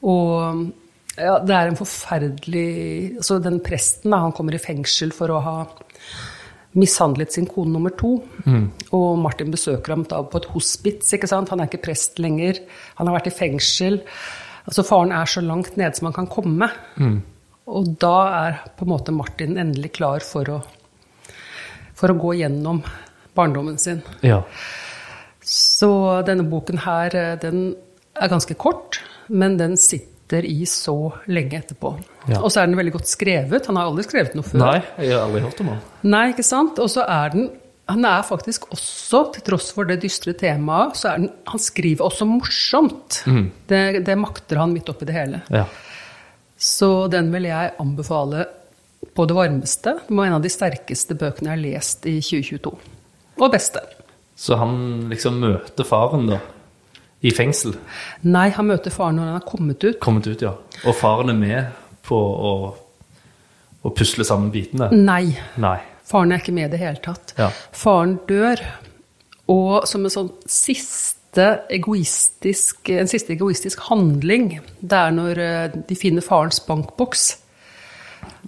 Og 0.09 0.67
ja, 1.19 1.33
det 1.43 1.55
er 1.55 1.67
en 1.67 1.75
forferdelig 1.75 3.17
altså 3.19 3.39
Den 3.43 3.57
presten, 3.59 4.13
da, 4.13 4.21
han 4.23 4.31
kommer 4.35 4.55
i 4.55 4.61
fengsel 4.61 5.11
for 5.15 5.33
å 5.35 5.41
ha 5.43 5.55
mishandlet 6.77 7.33
sin 7.33 7.47
kone 7.49 7.73
nummer 7.73 7.93
to. 7.97 8.17
Og 8.95 9.17
Martin 9.21 9.51
besøker 9.51 9.95
ham 9.95 10.05
da 10.09 10.21
på 10.23 10.37
et 10.37 10.49
hospits. 10.53 11.13
ikke 11.13 11.27
sant? 11.27 11.49
Han 11.49 11.59
er 11.59 11.69
ikke 11.69 11.83
prest 11.89 12.19
lenger. 12.19 12.61
Han 12.99 13.07
har 13.07 13.17
vært 13.17 13.31
i 13.31 13.35
fengsel. 13.35 14.01
Altså 14.69 14.85
Faren 14.85 15.11
er 15.15 15.25
så 15.25 15.41
langt 15.41 15.77
nede 15.77 15.95
som 15.97 16.09
han 16.11 16.17
kan 16.19 16.29
komme. 16.29 16.69
Og 17.69 17.89
da 18.01 18.17
er 18.33 18.61
på 18.77 18.85
en 18.85 18.93
måte 18.93 19.13
Martin 19.13 19.57
endelig 19.57 19.93
klar 19.97 20.25
for 20.25 20.49
å, 20.49 20.59
for 21.97 22.13
å 22.13 22.17
gå 22.17 22.35
gjennom 22.41 22.83
barndommen 23.37 23.77
sin. 23.77 24.01
Ja. 24.25 24.43
Så 25.41 25.89
denne 26.27 26.45
boken 26.49 26.83
her, 26.85 27.15
eh, 27.15 27.35
den 27.41 27.75
er 28.19 28.29
ganske 28.29 28.53
kort, 28.59 29.01
men 29.29 29.57
den 29.57 29.77
sitter 29.77 30.18
i 30.45 30.65
så 30.69 31.11
lenge 31.27 31.57
etterpå. 31.57 31.93
Ja. 32.29 32.41
Og 32.43 32.51
så 32.51 32.61
er 32.61 32.69
den 32.69 32.77
veldig 32.77 32.93
godt 32.97 33.09
skrevet. 33.09 33.65
Han 33.69 33.79
har 33.79 33.89
aldri 33.89 34.05
skrevet 34.05 34.35
noe 34.37 34.45
før. 34.45 34.61
Nei, 34.61 34.77
jeg 35.01 35.15
har 35.15 35.25
aldri 35.25 35.41
hørt 35.47 35.63
om 35.63 35.71
han. 35.73 35.81
Nei, 36.05 36.25
ikke 36.33 36.45
sant? 36.45 36.79
Og 36.83 36.91
så 36.93 37.07
er 37.07 37.33
den 37.35 37.49
Han 37.89 38.05
er 38.05 38.21
faktisk 38.21 38.67
også, 38.69 39.31
til 39.33 39.41
tross 39.47 39.71
for 39.73 39.89
det 39.89 39.95
dystre 40.03 40.35
temaet, 40.37 40.93
så 40.99 41.07
er 41.09 41.23
den 41.23 41.31
Han 41.49 41.59
skriver 41.59 42.05
også 42.05 42.27
morsomt. 42.29 43.23
Det, 43.65 44.05
det 44.05 44.17
makter 44.17 44.61
han 44.61 44.75
midt 44.75 44.91
oppi 44.93 45.07
det 45.09 45.15
hele. 45.15 45.41
Ja. 45.49 45.65
Så 46.59 47.07
den 47.09 47.31
vil 47.33 47.47
jeg 47.49 47.73
anbefale 47.81 48.45
på 49.15 49.25
det 49.25 49.33
varmeste. 49.33 49.95
Det 50.05 50.15
var 50.15 50.27
en 50.27 50.37
av 50.37 50.43
de 50.45 50.51
sterkeste 50.53 51.17
bøkene 51.17 51.49
jeg 51.49 51.57
har 51.57 51.63
lest 51.63 52.05
i 52.05 52.19
2022. 52.21 52.75
Og 53.39 53.51
beste. 53.51 53.81
Så 54.39 54.55
han 54.59 55.09
liksom 55.09 55.39
møter 55.41 55.87
faren, 55.87 56.29
da, 56.29 56.37
i 57.21 57.31
fengsel. 57.35 57.75
Nei, 58.27 58.47
han 58.55 58.69
møter 58.69 58.93
faren 58.93 59.19
når 59.19 59.31
han 59.31 59.39
har 59.39 59.47
kommet 59.47 59.83
ut. 59.83 59.99
Kommet 60.03 60.27
ut, 60.29 60.43
ja. 60.45 60.53
Og 60.85 60.95
faren 60.95 61.33
er 61.33 61.39
med 61.39 61.81
på 62.07 62.17
å, 62.17 62.53
å 63.83 63.93
pusle 63.95 64.25
sammen 64.27 64.53
bitene. 64.53 64.87
Nei, 64.95 65.35
Nei. 65.59 65.77
faren 66.07 66.31
er 66.33 66.43
ikke 66.43 66.55
med 66.55 66.69
i 66.69 66.73
det 66.77 66.81
hele 66.83 67.03
tatt. 67.03 67.35
Ja. 67.39 67.51
Faren 67.75 68.17
dør, 68.29 68.63
og 69.51 69.89
som 69.89 70.05
en 70.07 70.13
sånn 70.15 70.31
siste 70.47 71.49
egoistisk, 71.75 72.89
en 72.95 73.11
siste 73.11 73.35
egoistisk 73.35 73.83
handling, 73.89 74.55
det 74.79 75.03
er 75.03 75.13
når 75.13 75.43
eh, 75.43 75.77
de 75.91 75.99
finner 75.99 76.25
farens 76.25 76.63
bankboks. 76.65 77.29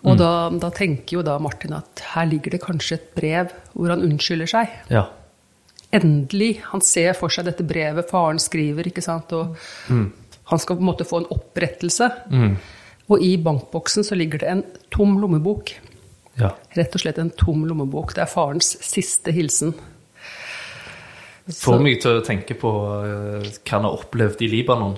Og 0.01 0.15
da, 0.17 0.49
da 0.57 0.71
tenker 0.73 1.19
jo 1.19 1.21
da 1.25 1.35
Martin 1.43 1.75
at 1.77 2.01
her 2.15 2.25
ligger 2.25 2.55
det 2.55 2.63
kanskje 2.63 2.97
et 2.97 3.11
brev 3.17 3.51
hvor 3.75 3.91
han 3.93 4.01
unnskylder 4.07 4.49
seg. 4.49 4.71
Ja. 4.89 5.05
Endelig. 5.93 6.61
Han 6.71 6.81
ser 6.81 7.13
for 7.19 7.29
seg 7.33 7.45
dette 7.49 7.65
brevet 7.67 8.09
faren 8.09 8.39
skriver, 8.39 8.87
ikke 8.87 9.03
sant. 9.03 9.31
Og 9.35 9.55
han 9.91 10.59
skal 10.61 10.77
på 10.77 10.83
en 10.83 10.89
måte 10.91 11.07
få 11.07 11.21
en 11.23 11.29
opprettelse. 11.35 12.07
Og 13.11 13.19
i 13.25 13.33
bankboksen 13.43 14.05
så 14.07 14.15
ligger 14.15 14.39
det 14.43 14.47
en 14.53 14.63
tom 14.93 15.17
lommebok. 15.19 15.73
ja. 16.39 16.53
Rett 16.77 16.95
og 16.95 17.01
slett 17.03 17.17
en 17.19 17.29
tom 17.35 17.65
lommebok. 17.67 18.13
Det 18.15 18.23
er 18.23 18.31
farens 18.31 18.77
siste 18.87 19.33
hilsen. 19.35 19.73
Får 21.51 21.81
mye 21.83 21.97
til 21.99 22.19
å 22.19 22.23
tenke 22.23 22.55
på 22.55 22.69
eh, 23.01 23.47
hva 23.49 23.73
han 23.73 23.87
har 23.87 23.97
opplevd 23.97 24.43
i 24.45 24.51
Libanon. 24.51 24.93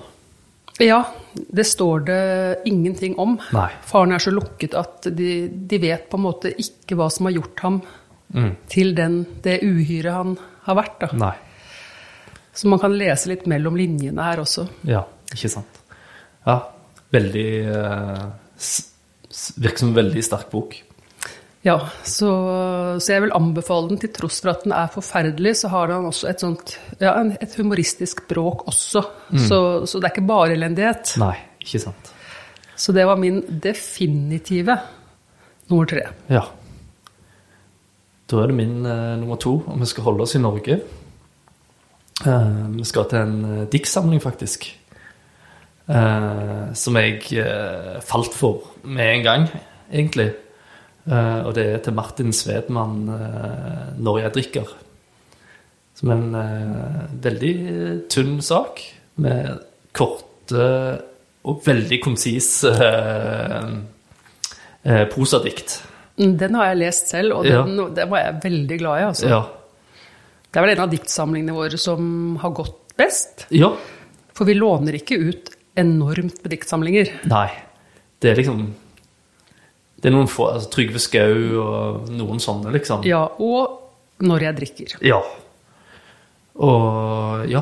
Ja, 0.82 1.00
det 1.34 1.66
står 1.70 2.04
det 2.08 2.22
ingenting 2.70 3.16
om. 3.22 3.38
Nei. 3.56 3.70
Faren 3.88 4.14
er 4.14 4.22
så 4.22 4.34
lukket 4.34 4.74
at 4.78 5.08
de, 5.16 5.48
de 5.50 5.80
vet 5.82 6.08
på 6.12 6.18
en 6.20 6.26
måte 6.28 6.52
ikke 6.60 6.98
hva 7.00 7.10
som 7.14 7.30
har 7.30 7.38
gjort 7.40 7.66
ham 7.66 7.82
Mm. 8.34 8.56
til 8.72 8.96
den, 8.98 9.16
det 9.46 9.60
uhyret 9.62 10.10
han 10.16 10.32
har 10.68 10.78
vært. 10.80 10.96
Da. 11.02 11.12
Nei. 11.20 11.34
Så 12.54 12.70
man 12.70 12.82
kan 12.82 12.94
lese 12.96 13.32
litt 13.32 13.48
mellom 13.50 13.78
linjene 13.80 14.30
her 14.30 14.44
også. 14.44 14.68
Ja, 14.88 15.04
ikke 15.34 15.52
sant. 15.52 15.80
Ja, 16.46 16.60
veldig 17.14 17.50
eh, 17.72 18.26
Virker 19.58 19.80
som 19.82 19.90
en 19.90 19.98
veldig 19.98 20.22
sterk 20.22 20.52
bok. 20.52 20.76
Ja, 21.64 21.78
så, 22.04 22.30
så 23.00 23.14
jeg 23.14 23.24
vil 23.24 23.34
anbefale 23.34 23.90
den. 23.90 24.00
Til 24.02 24.12
tross 24.14 24.42
for 24.44 24.52
at 24.52 24.66
den 24.66 24.76
er 24.76 24.92
forferdelig, 24.94 25.56
så 25.62 25.72
har 25.74 25.90
den 25.90 26.10
også 26.10 26.28
et 26.30 26.44
sånt 26.44 26.76
ja, 27.02 27.16
et 27.16 27.56
humoristisk 27.58 28.26
bråk 28.30 28.66
også. 28.70 29.02
Så, 29.48 29.60
så 29.88 30.02
det 30.02 30.10
er 30.10 30.14
ikke 30.14 30.28
bare 30.28 30.58
elendighet. 30.58 31.16
Nei, 31.24 31.38
ikke 31.64 31.82
sant. 31.86 32.12
Så 32.76 32.94
det 32.94 33.08
var 33.08 33.18
min 33.22 33.40
definitive 33.64 34.76
nummer 35.72 35.88
tre. 35.90 36.04
Ja. 36.30 36.44
Da 38.32 38.40
er 38.42 38.52
det 38.52 38.56
min 38.58 38.86
eh, 38.86 39.16
nummer 39.20 39.40
to, 39.42 39.58
og 39.68 39.80
vi 39.80 39.90
skal 39.90 40.04
holde 40.08 40.26
oss 40.26 40.36
i 40.36 40.42
Norge. 40.44 40.80
Eh, 42.24 42.64
vi 42.78 42.86
skal 42.88 43.10
til 43.10 43.20
en 43.20 43.46
uh, 43.46 43.66
diktsamling, 43.72 44.22
faktisk. 44.24 44.70
Eh, 45.84 46.74
som 46.80 46.96
jeg 46.96 47.20
eh, 47.36 48.00
falt 48.08 48.36
for 48.38 48.70
med 48.88 49.18
en 49.18 49.24
gang, 49.26 49.48
egentlig. 49.92 50.30
Eh, 51.04 51.40
og 51.44 51.52
det 51.58 51.66
er 51.68 51.82
til 51.84 51.94
Martin 51.94 52.32
Svedman 52.32 53.10
eh, 53.10 54.00
'Når 54.00 54.20
jeg 54.20 54.32
drikker'. 54.32 54.74
Som 55.96 56.12
en 56.12 56.36
eh, 56.36 57.24
veldig 57.24 58.10
tynn 58.10 58.42
sak, 58.42 58.80
med 59.16 59.60
korte 59.94 61.02
og 61.44 61.62
veldig 61.66 62.00
konsise 62.02 62.72
eh, 62.72 63.68
eh, 64.84 65.06
prosadikt. 65.12 65.84
Den 66.18 66.56
har 66.56 66.68
jeg 66.72 66.78
lest 66.78 67.10
selv, 67.10 67.34
og 67.40 67.46
Ja. 67.46 67.64
den, 67.66 67.94
den 67.96 68.10
var 68.10 68.20
jeg 68.20 68.42
veldig 68.44 68.78
glad 68.80 69.00
i. 69.02 69.06
Altså. 69.10 69.30
Ja. 69.30 69.42
Det 70.52 70.60
er 70.60 70.66
vel 70.68 70.76
en 70.76 70.84
av 70.84 70.92
diktsamlingene 70.92 71.56
våre 71.56 71.78
som 71.82 72.36
har 72.42 72.52
gått 72.52 72.96
best. 72.98 73.48
ja. 73.50 73.72
For 74.34 74.46
vi 74.50 74.56
låner 74.58 74.96
ikke 74.98 75.14
ut 75.30 75.50
enormt 75.78 76.40
med 76.42 76.50
diktsamlinger. 76.50 77.12
Nei. 77.30 77.52
Det 78.20 78.32
er 78.32 78.36
liksom 78.40 78.74
Det 80.02 80.10
er 80.10 80.16
noen 80.16 80.28
få 80.28 80.48
altså 80.56 80.70
Trygve 80.74 81.00
Skau 81.00 81.62
og 81.62 82.10
noen 82.10 82.40
sånne, 82.42 82.72
liksom. 82.74 83.06
Ja, 83.06 83.22
og 83.40 83.80
når 84.20 84.42
jeg 84.42 84.56
drikker. 84.58 84.96
Ja. 85.06 85.22
Og 86.60 87.46
ja. 87.50 87.62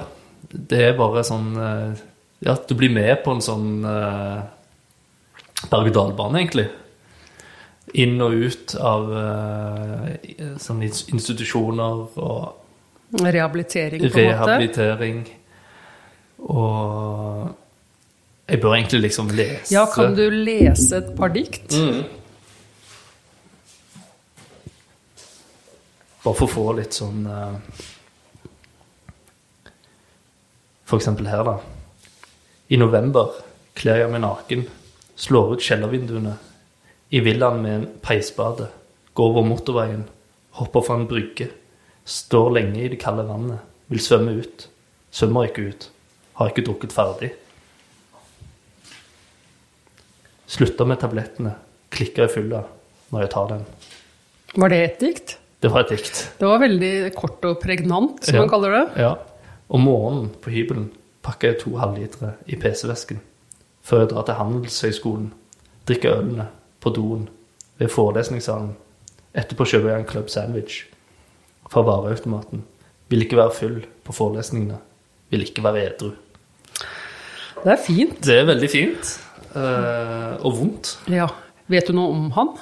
Det 0.51 0.79
er 0.89 0.97
bare 0.97 1.23
sånn 1.23 1.51
eh, 1.55 1.99
Ja, 2.43 2.55
du 2.67 2.73
blir 2.75 2.89
med 2.91 3.21
på 3.23 3.35
en 3.35 3.43
sånn 3.45 3.85
uh, 3.85 4.41
berg-og-dal-bane, 5.69 6.39
egentlig. 6.41 6.65
Inn 7.93 8.21
og 8.23 8.31
ut 8.31 8.75
av 8.79 9.09
sånne 10.63 10.87
institusjoner 11.11 12.05
og 12.23 12.57
Rehabilitering, 13.11 13.99
på 13.99 14.05
en 14.07 14.11
måte. 14.11 14.21
rehabilitering. 14.31 15.17
Og 16.47 17.49
jeg 18.47 18.61
bør 18.63 18.75
egentlig 18.77 19.01
liksom 19.01 19.29
lese 19.35 19.73
Ja, 19.75 19.85
kan 19.91 20.15
du 20.15 20.23
lese 20.31 20.97
et 21.01 21.11
par 21.17 21.27
dikt? 21.35 21.75
Mm. 21.75 22.03
Bare 26.23 26.35
for 26.37 26.45
å 26.45 26.51
få 26.51 26.65
litt 26.77 26.93
sånn 26.95 27.25
eh, 27.25 27.55
For 30.85 30.99
eksempel 30.99 31.29
her, 31.31 31.43
da. 31.47 31.57
I 32.71 32.79
november 32.79 33.31
kler 33.79 34.01
jeg 34.03 34.11
meg 34.11 34.21
naken, 34.25 34.65
slår 35.15 35.53
ut 35.55 35.63
kjellervinduene. 35.63 36.33
I 37.11 37.19
villaen 37.19 37.61
med 37.61 37.73
en 37.75 37.87
peisbade. 38.01 38.69
Går 39.13 39.29
over 39.33 39.43
motorveien, 39.47 40.05
hopper 40.55 40.81
fra 40.85 40.95
en 40.99 41.07
brygge. 41.09 41.49
Står 42.07 42.51
lenge 42.55 42.79
i 42.85 42.87
det 42.93 42.99
kalde 43.01 43.25
vannet. 43.27 43.59
Vil 43.91 43.99
svømme 43.99 44.37
ut. 44.39 44.67
Svømmer 45.11 45.49
ikke 45.49 45.65
ut. 45.73 45.89
Har 46.39 46.51
ikke 46.51 46.63
drukket 46.69 46.93
ferdig. 46.95 47.33
Slutter 50.51 50.87
med 50.87 50.99
tablettene. 51.01 51.53
Klikker 51.91 52.27
i 52.29 52.31
fylla 52.31 52.63
når 53.11 53.25
jeg 53.25 53.31
tar 53.33 53.49
den. 53.51 53.65
Var 54.55 54.71
det 54.71 54.79
et 54.85 55.01
dikt? 55.03 55.35
Det 55.61 55.69
var 55.71 55.83
et 55.85 55.91
dikt. 55.93 56.21
Det 56.39 56.47
var 56.47 56.61
veldig 56.63 56.93
kort 57.15 57.43
og 57.47 57.59
pregnant, 57.61 58.23
som 58.25 58.35
Ja. 58.35 58.41
man 58.41 58.49
kaller 58.49 58.71
det. 58.71 59.01
Ja. 59.03 59.15
Om 59.69 59.81
morgenen 59.81 60.29
på 60.41 60.49
hybelen 60.51 60.89
pakker 61.23 61.51
jeg 61.51 61.59
to 61.61 61.75
halvlitere 61.77 62.33
i 62.47 62.55
PC-vesken 62.55 63.19
før 63.83 63.99
jeg 63.99 64.09
drar 64.09 64.23
til 64.25 64.35
Handelshøyskolen, 64.35 65.31
drikker 65.87 66.17
ølene 66.19 66.47
på 66.81 66.93
doen 66.95 67.27
ved 67.79 67.89
forelesningssalen. 67.89 68.73
Etterpå 69.37 69.65
kjøper 69.69 69.93
jeg 69.93 70.01
en 70.01 70.09
Club 70.09 70.29
Sandwich 70.29 70.81
fra 71.71 71.83
vareautomaten. 71.87 72.65
Vil 73.11 73.25
ikke 73.25 73.39
være 73.39 73.55
full 73.55 73.79
på 74.03 74.15
forelesningene. 74.15 74.77
Vil 75.31 75.45
ikke 75.45 75.63
være 75.63 75.85
edru. 75.85 76.11
Det 77.61 77.71
er 77.71 77.81
fint. 77.85 78.19
Det 78.25 78.37
er 78.39 78.45
veldig 78.49 78.69
fint. 78.71 79.15
Uh, 79.55 80.37
og 80.45 80.57
vondt. 80.59 80.93
Ja. 81.11 81.27
Vet 81.71 81.87
du 81.87 81.95
noe 81.95 82.11
om 82.11 82.29
han? 82.35 82.53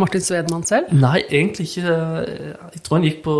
Martin 0.00 0.22
Svedman 0.24 0.64
selv? 0.64 0.92
Nei, 0.96 1.20
egentlig 1.28 1.66
ikke. 1.68 1.94
Jeg 2.74 2.82
tror 2.84 2.98
han 2.98 3.04
gikk 3.04 3.20
på 3.24 3.36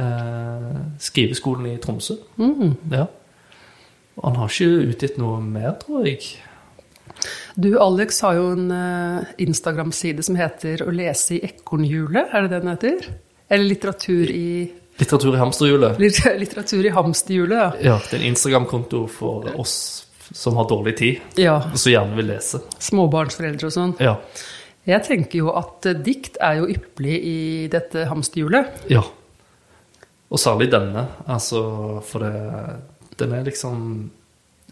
uh, 0.00 0.76
skriveskolen 1.00 1.72
i 1.72 1.78
Tromsø. 1.82 2.18
Mm. 2.36 2.76
Ja. 2.92 3.06
Og 4.20 4.28
han 4.28 4.40
har 4.40 4.52
ikke 4.52 4.92
utgitt 4.92 5.18
noe 5.20 5.40
mer, 5.44 5.74
tror 5.80 6.04
jeg. 6.08 6.34
Du, 7.54 7.78
Alex 7.80 8.20
har 8.24 8.34
jo 8.38 8.50
en 8.54 8.70
eh, 8.70 9.24
Instagram-side 9.44 10.22
som 10.24 10.36
heter 10.38 10.82
'Å 10.84 10.92
lese 10.94 11.34
i 11.36 11.40
ekornhjulet'. 11.50 12.34
Er 12.34 12.42
det 12.46 12.50
det 12.50 12.60
den 12.62 12.70
heter? 12.74 13.08
Eller 13.50 13.64
litteratur 13.64 14.30
i, 14.30 14.70
Litteratur 15.00 15.34
i 15.34 15.38
hamsterhjulet. 15.40 15.98
litteratur 16.42 16.84
i 16.86 16.90
hamsterhjulet, 16.92 17.58
ja. 17.58 17.72
Ja, 17.80 17.98
det 18.10 18.18
er 18.18 18.22
en 18.22 18.34
Instagram-konto 18.34 19.06
for 19.08 19.48
oss 19.58 20.06
som 20.32 20.56
har 20.56 20.68
dårlig 20.68 20.96
tid, 20.98 21.20
ja. 21.40 21.56
og 21.72 21.78
som 21.78 21.90
gjerne 21.92 22.14
vil 22.16 22.28
lese. 22.30 22.60
Småbarnsforeldre 22.78 23.66
og 23.66 23.72
sånn. 23.74 23.94
Ja. 23.98 24.18
Jeg 24.86 25.02
tenker 25.04 25.38
jo 25.40 25.50
at 25.56 25.86
eh, 25.86 25.94
dikt 25.94 26.36
er 26.40 26.60
jo 26.60 26.68
ypperlig 26.70 27.16
i 27.24 27.38
dette 27.72 28.04
hamsterhjulet. 28.10 28.86
ja. 28.90 29.02
Og 30.30 30.38
særlig 30.38 30.68
denne, 30.70 31.08
altså, 31.26 31.60
for 32.06 32.22
det, 32.22 33.16
den 33.18 33.32
er 33.34 33.42
liksom 33.42 34.10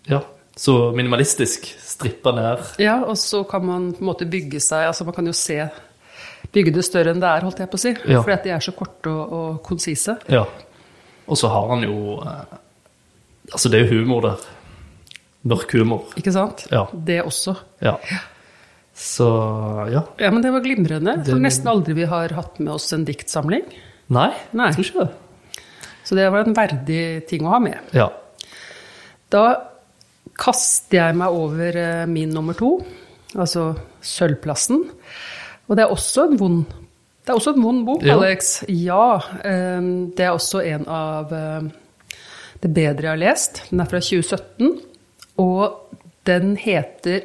Ja, 0.07 0.21
så 0.59 0.73
minimalistisk. 0.97 1.69
Strippa 1.87 2.33
ned. 2.35 2.65
Ja, 2.83 2.97
og 3.07 3.15
så 3.19 3.45
kan 3.49 3.63
man 3.67 3.93
på 3.95 4.03
en 4.03 4.09
måte 4.11 4.27
bygge 4.31 4.59
seg 4.63 4.89
Altså 4.91 5.05
man 5.07 5.15
kan 5.17 5.27
jo 5.31 5.35
se 5.37 5.61
Bygge 6.55 6.73
det 6.75 6.85
større 6.87 7.11
enn 7.13 7.21
det 7.23 7.29
er, 7.29 7.45
holdt 7.45 7.59
jeg 7.61 7.69
på 7.71 7.77
å 7.79 7.83
si. 7.83 7.91
Ja. 8.09 8.21
Fordi 8.23 8.33
at 8.37 8.45
de 8.47 8.53
er 8.55 8.63
så 8.65 8.73
korte 8.73 9.11
og, 9.13 9.33
og 9.39 9.57
konsise. 9.67 10.15
Ja. 10.33 10.45
Og 11.29 11.37
så 11.37 11.51
har 11.53 11.67
han 11.75 11.83
jo 11.85 12.19
eh, 12.23 12.57
Altså, 13.53 13.69
det 13.73 13.81
er 13.81 13.87
jo 13.93 13.99
humor 14.03 14.25
der. 14.27 14.47
Mørk 15.49 15.73
humor. 15.79 16.07
Ikke 16.21 16.33
sant? 16.35 16.67
Ja. 16.73 16.87
Det 16.93 17.21
også. 17.25 17.55
Ja. 17.85 17.95
Så 18.99 19.29
ja. 19.93 20.03
Ja, 20.19 20.31
men 20.35 20.43
det 20.43 20.51
var 20.53 20.65
glimrende. 20.65 21.15
Det- 21.23 21.31
For 21.35 21.41
nesten 21.43 21.69
aldri 21.71 21.95
vi 22.01 22.05
har 22.11 22.33
hatt 22.35 22.59
med 22.61 22.73
oss 22.75 22.91
en 22.97 23.05
diktsamling. 23.09 23.65
Nei, 24.09 24.31
Nei. 24.57 24.71
jeg 24.73 24.79
tror 24.79 24.89
ikke 24.89 25.07
det. 25.07 25.63
Så 26.09 26.17
det 26.17 26.31
var 26.33 26.47
en 26.49 26.57
verdig 26.57 27.03
ting 27.29 27.45
å 27.47 27.53
ha 27.53 27.59
med. 27.61 27.79
Ja. 27.93 28.09
Da 29.31 29.45
kaster 30.39 31.01
jeg 31.01 31.17
meg 31.19 31.35
over 31.35 31.77
eh, 31.77 32.05
min 32.07 32.31
nummer 32.35 32.55
to, 32.59 32.79
altså 33.35 33.73
Sølvplassen. 34.01 34.85
Og 35.69 35.77
det 35.77 35.85
er 35.85 35.93
også 35.95 36.29
en 36.31 36.39
vond 36.41 36.61
det 37.29 37.35
er 37.35 37.37
også 37.43 37.53
en 37.59 37.61
vond 37.63 37.83
bok, 37.85 38.03
Ja. 38.09 38.15
Alex. 38.17 38.63
Ja. 38.73 39.19
eh, 39.45 39.81
Det 40.17 40.25
er 40.25 40.31
også 40.33 40.63
en 40.65 40.87
av 40.89 41.33
eh, 41.37 41.67
det 42.63 42.71
bedre 42.73 43.03
jeg 43.05 43.11
har 43.11 43.21
lest. 43.21 43.61
Den 43.71 43.81
er 43.85 43.91
fra 43.91 44.01
2017. 44.01 44.81
Og 45.39 45.93
den 46.25 46.57
heter 46.57 47.21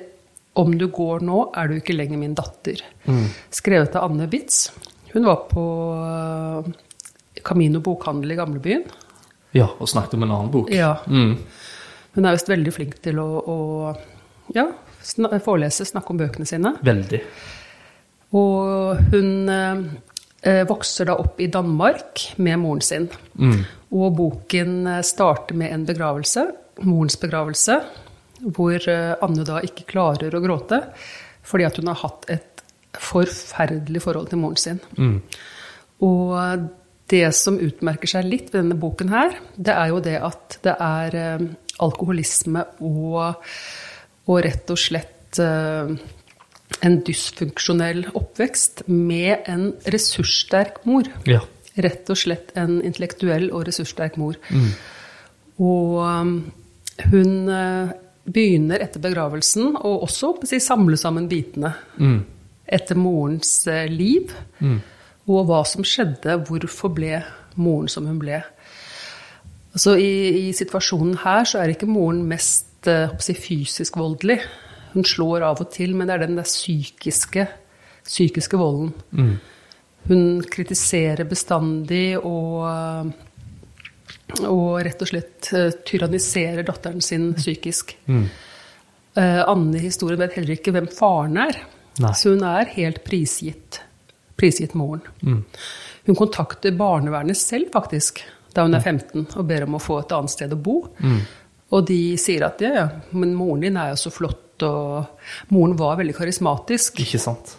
'Om 0.55 0.75
du 0.77 0.87
går 0.87 1.21
nå, 1.23 1.51
er 1.55 1.67
du 1.67 1.73
ikke 1.79 1.95
lenger 1.95 2.17
min 2.17 2.35
datter'. 2.35 2.81
Skrevet 3.49 3.95
av 3.95 4.11
Anne 4.11 4.27
Bitz. 4.27 4.69
Hun 5.13 5.23
var 5.25 5.47
på 5.49 5.63
Camino 7.43 7.79
bokhandel 7.79 8.31
i 8.31 8.35
Gamlebyen. 8.35 8.83
ja. 9.53 9.67
Og 9.79 9.87
snakket 9.87 10.13
om 10.13 10.23
en 10.23 10.31
annen 10.31 10.51
bok. 10.51 10.69
Ja. 10.73 10.95
Mm. 11.07 11.37
Hun 12.13 12.25
er 12.25 12.35
visst 12.35 12.51
veldig 12.51 12.73
flink 12.75 12.97
til 13.03 13.19
å, 13.21 13.27
å 13.41 13.57
ja, 14.53 14.67
sna 15.03 15.31
forelese, 15.43 15.85
snakke 15.87 16.13
om 16.13 16.19
bøkene 16.21 16.47
sine. 16.47 16.75
Veldig. 16.85 17.21
Og 18.37 19.01
hun 19.13 19.49
eh, 19.49 20.63
vokser 20.69 21.09
da 21.09 21.17
opp 21.21 21.41
i 21.41 21.49
Danmark 21.53 22.21
med 22.43 22.61
moren 22.61 22.85
sin. 22.85 23.09
Mm. 23.37 23.59
Og 23.97 24.15
boken 24.17 24.77
eh, 24.95 25.03
starter 25.05 25.57
med 25.57 25.73
en 25.73 25.85
begravelse, 25.89 26.47
morens 26.85 27.19
begravelse, 27.21 27.79
hvor 28.43 28.89
eh, 28.89 29.13
Anne 29.23 29.45
da 29.47 29.61
ikke 29.65 29.89
klarer 29.93 30.33
å 30.33 30.43
gråte 30.43 30.83
fordi 31.43 31.65
at 31.67 31.75
hun 31.75 31.89
har 31.91 31.99
hatt 31.99 32.29
et 32.31 32.61
forferdelig 33.03 33.99
forhold 34.05 34.29
til 34.31 34.39
moren 34.39 34.59
sin. 34.61 34.77
Mm. 34.95 35.17
Og 36.07 36.69
det 37.11 37.25
som 37.35 37.59
utmerker 37.59 38.09
seg 38.09 38.29
litt 38.29 38.53
ved 38.53 38.61
denne 38.61 38.77
boken 38.79 39.11
her, 39.11 39.35
det 39.55 39.75
er 39.75 39.91
jo 39.91 39.99
det 40.03 40.15
at 40.23 40.57
det 40.63 40.75
er 40.79 41.17
eh, 41.19 41.45
alkoholisme 41.83 42.65
og, 42.83 43.39
og 44.27 44.43
rett 44.45 44.73
og 44.73 44.79
slett 44.79 45.39
eh, 45.41 45.93
en 46.83 46.97
dysfunksjonell 47.05 48.05
oppvekst 48.17 48.85
med 48.89 49.49
en 49.51 49.69
ressurssterk 49.93 50.83
mor. 50.89 51.09
Ja. 51.29 51.43
Rett 51.83 52.09
og 52.13 52.19
slett 52.19 52.53
en 52.59 52.79
intellektuell 52.85 53.49
og 53.51 53.67
ressurssterk 53.69 54.17
mor. 54.21 54.37
Og 55.63 55.95
um, 56.01 56.33
hun 57.09 57.49
eh, 57.49 57.93
begynner 58.23 58.83
etter 58.85 59.01
begravelsen 59.03 59.75
å 59.77 59.95
også 60.05 60.35
si, 60.49 60.59
samle 60.63 60.97
sammen 60.99 61.29
bitene 61.31 61.73
etter 62.65 62.99
morens 62.99 63.55
eh, 63.67 63.85
liv. 63.89 64.33
Og 65.23 65.47
hva 65.47 65.61
som 65.67 65.85
skjedde, 65.87 66.41
hvorfor 66.47 66.91
ble 66.93 67.21
moren 67.55 67.89
som 67.91 68.07
hun 68.09 68.19
ble. 68.21 68.41
Altså, 69.73 69.95
i, 69.97 70.49
I 70.49 70.53
situasjonen 70.53 71.17
her 71.23 71.47
så 71.49 71.61
er 71.61 71.73
ikke 71.73 71.89
moren 71.89 72.21
mest 72.29 72.69
si, 73.23 73.33
fysisk 73.33 73.97
voldelig. 73.97 74.39
Hun 74.93 75.05
slår 75.07 75.45
av 75.47 75.61
og 75.63 75.71
til, 75.73 75.95
men 75.97 76.09
det 76.09 76.15
er 76.17 76.25
den 76.27 76.37
der 76.37 76.45
psykiske, 76.45 77.47
psykiske 78.05 78.59
volden. 78.59 78.93
Hun 80.09 80.43
kritiserer 80.51 81.23
bestandig 81.25 82.17
og, 82.19 82.67
og 84.43 84.67
rett 84.85 85.01
og 85.01 85.09
slett 85.09 85.49
eh, 85.55 85.69
tyranniserer 85.87 86.67
datteren 86.67 87.01
sin 87.01 87.31
psykisk. 87.37 87.95
Eh, 88.09 89.41
Anne 89.47 89.79
i 89.79 89.85
historien 89.87 90.19
vet 90.19 90.35
heller 90.37 90.57
ikke 90.57 90.75
hvem 90.75 90.91
faren 90.91 91.39
er, 91.45 91.63
Nei. 92.03 92.13
så 92.19 92.35
hun 92.35 92.43
er 92.49 92.69
helt 92.75 93.01
prisgitt, 93.07 93.79
prisgitt 94.37 94.75
moren. 94.77 95.05
Hun 96.03 96.19
kontakter 96.19 96.75
barnevernet 96.75 97.39
selv, 97.39 97.71
faktisk, 97.73 98.25
da 98.53 98.65
hun 98.67 98.77
er 98.77 98.83
15 98.83 99.25
og 99.39 99.47
ber 99.49 99.65
om 99.65 99.77
å 99.77 99.81
få 99.81 99.99
et 100.03 100.13
annet 100.15 100.33
sted 100.33 100.53
å 100.53 100.59
bo. 100.61 100.77
Og 101.73 101.85
de 101.89 101.99
sier 102.21 102.45
at 102.45 102.61
ja, 102.61 102.71
ja, 102.77 102.87
men 103.17 103.33
moren 103.37 103.63
din 103.65 103.77
er 103.81 103.93
jo 103.93 103.99
så 104.03 104.11
flott, 104.13 104.61
og 104.67 105.53
moren 105.53 105.75
var 105.79 105.97
veldig 105.97 106.15
karismatisk. 106.17 107.01
Ikke 107.01 107.21
sant? 107.21 107.55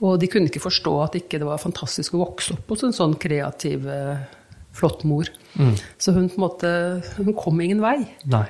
Og 0.00 0.16
de 0.20 0.30
kunne 0.32 0.48
ikke 0.48 0.62
forstå 0.64 0.94
at 1.04 1.18
ikke 1.18 1.42
det 1.42 1.48
var 1.48 1.60
fantastisk 1.60 2.16
å 2.16 2.22
vokse 2.22 2.56
opp 2.56 2.72
hos 2.72 2.86
en 2.86 2.96
sånn 2.96 3.18
kreativ, 3.20 3.84
eh, 3.84 4.22
flott 4.72 5.04
mor. 5.04 5.28
Så 6.00 6.14
hun 6.16 6.30
på 6.30 6.40
en 6.40 6.46
måte 6.46 6.70
hun 7.18 7.34
kom 7.36 7.60
ingen 7.60 7.82
vei. 7.84 7.98
Nei. 8.32 8.46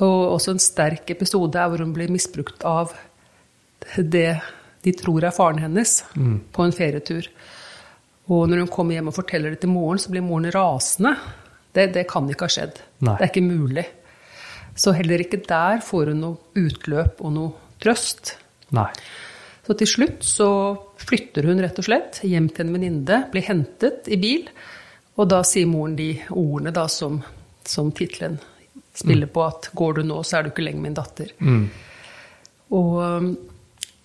Og 0.00 0.38
også 0.38 0.54
en 0.54 0.62
sterk 0.62 1.10
episode 1.10 1.58
er 1.58 1.68
hvor 1.68 1.82
hun 1.82 1.92
blir 1.92 2.08
misbrukt 2.12 2.64
av 2.64 2.94
det 3.98 4.40
de 4.86 4.92
tror 4.94 5.26
er 5.26 5.34
faren 5.34 5.58
hennes, 5.58 6.04
på 6.54 6.64
en 6.64 6.72
ferietur. 6.72 7.26
Og 8.28 8.48
når 8.48 8.64
hun 8.64 8.72
kommer 8.72 8.98
hjem 8.98 9.10
og 9.10 9.16
forteller 9.16 9.54
det 9.54 9.62
til 9.62 9.72
moren, 9.72 10.00
så 10.00 10.12
blir 10.12 10.24
moren 10.24 10.50
rasende. 10.52 11.14
Det, 11.72 11.88
det 11.94 12.04
kan 12.10 12.28
ikke 12.28 12.48
ha 12.48 12.52
skjedd. 12.52 12.82
Nei. 13.06 13.14
Det 13.14 13.24
er 13.24 13.32
ikke 13.32 13.46
mulig. 13.46 13.86
Så 14.78 14.92
heller 14.94 15.24
ikke 15.24 15.40
der 15.48 15.80
får 15.84 16.12
hun 16.12 16.20
noe 16.22 16.60
utløp 16.60 17.22
og 17.24 17.34
noe 17.34 17.80
trøst. 17.82 18.36
Nei. 18.76 18.90
Så 19.66 19.76
til 19.76 19.90
slutt 19.90 20.22
så 20.24 20.50
flytter 21.00 21.48
hun 21.48 21.60
rett 21.60 21.78
og 21.80 21.86
slett 21.88 22.20
hjem 22.24 22.46
til 22.52 22.66
en 22.66 22.76
venninne, 22.76 23.18
blir 23.32 23.44
hentet 23.44 24.08
i 24.08 24.16
bil, 24.20 24.46
og 25.18 25.28
da 25.28 25.42
sier 25.44 25.68
moren 25.68 25.96
de 25.98 26.12
ordene 26.30 26.72
da 26.72 26.86
som, 26.88 27.18
som 27.68 27.90
tittelen 27.92 28.38
spiller 28.96 29.28
på, 29.30 29.44
at 29.44 29.68
går 29.76 29.98
du 29.98 30.06
nå, 30.08 30.22
så 30.24 30.38
er 30.38 30.46
du 30.46 30.52
ikke 30.52 30.64
lenger 30.64 30.84
min 30.84 30.96
datter. 30.96 31.34
Og 32.74 32.94
um, 33.02 33.28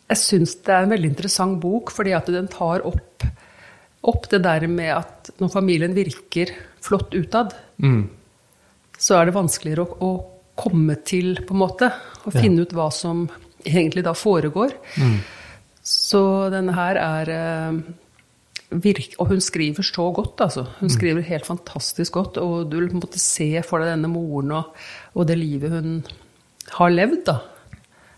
jeg 0.09 0.19
syns 0.19 0.57
det 0.65 0.73
er 0.75 0.86
en 0.86 0.93
veldig 0.93 1.12
interessant 1.13 1.57
bok, 1.63 1.93
fordi 1.95 2.13
at 2.17 2.29
den 2.33 2.49
tar 2.51 2.83
opp, 2.88 3.25
opp 4.03 4.29
det 4.31 4.41
der 4.43 4.67
med 4.67 4.91
at 4.97 5.31
når 5.39 5.51
familien 5.53 5.95
virker 5.95 6.51
flott 6.83 7.15
utad, 7.15 7.53
så 8.99 9.17
er 9.17 9.29
det 9.29 9.35
vanskeligere 9.35 9.85
å, 9.85 9.97
å 10.03 10.11
komme 10.59 10.99
til, 11.07 11.37
på 11.47 11.55
en 11.55 11.61
måte, 11.63 11.89
og 12.25 12.35
finne 12.35 12.63
ut 12.63 12.75
hva 12.75 12.89
som 12.93 13.25
egentlig 13.63 14.03
da 14.05 14.13
foregår. 14.15 14.75
Så 15.83 16.23
denne 16.53 16.75
her 16.77 16.99
er 17.01 17.31
eh, 17.33 17.79
virk, 18.83 19.15
Og 19.19 19.27
hun 19.33 19.41
skriver 19.43 19.83
så 19.83 20.09
godt, 20.15 20.41
altså. 20.41 20.65
Hun 20.79 20.89
skriver 20.89 21.25
helt 21.27 21.45
fantastisk 21.45 22.13
godt. 22.13 22.37
Og 22.37 22.69
du 22.69 22.77
vil 22.79 22.89
på 22.89 22.97
en 22.97 23.03
måte 23.03 23.19
se 23.21 23.49
for 23.67 23.83
deg 23.83 23.91
denne 23.93 24.11
moren 24.11 24.53
og, 24.59 24.85
og 25.13 25.27
det 25.27 25.37
livet 25.37 25.73
hun 25.73 25.97
har 26.77 26.93
levd, 26.93 27.25
da. 27.27 27.39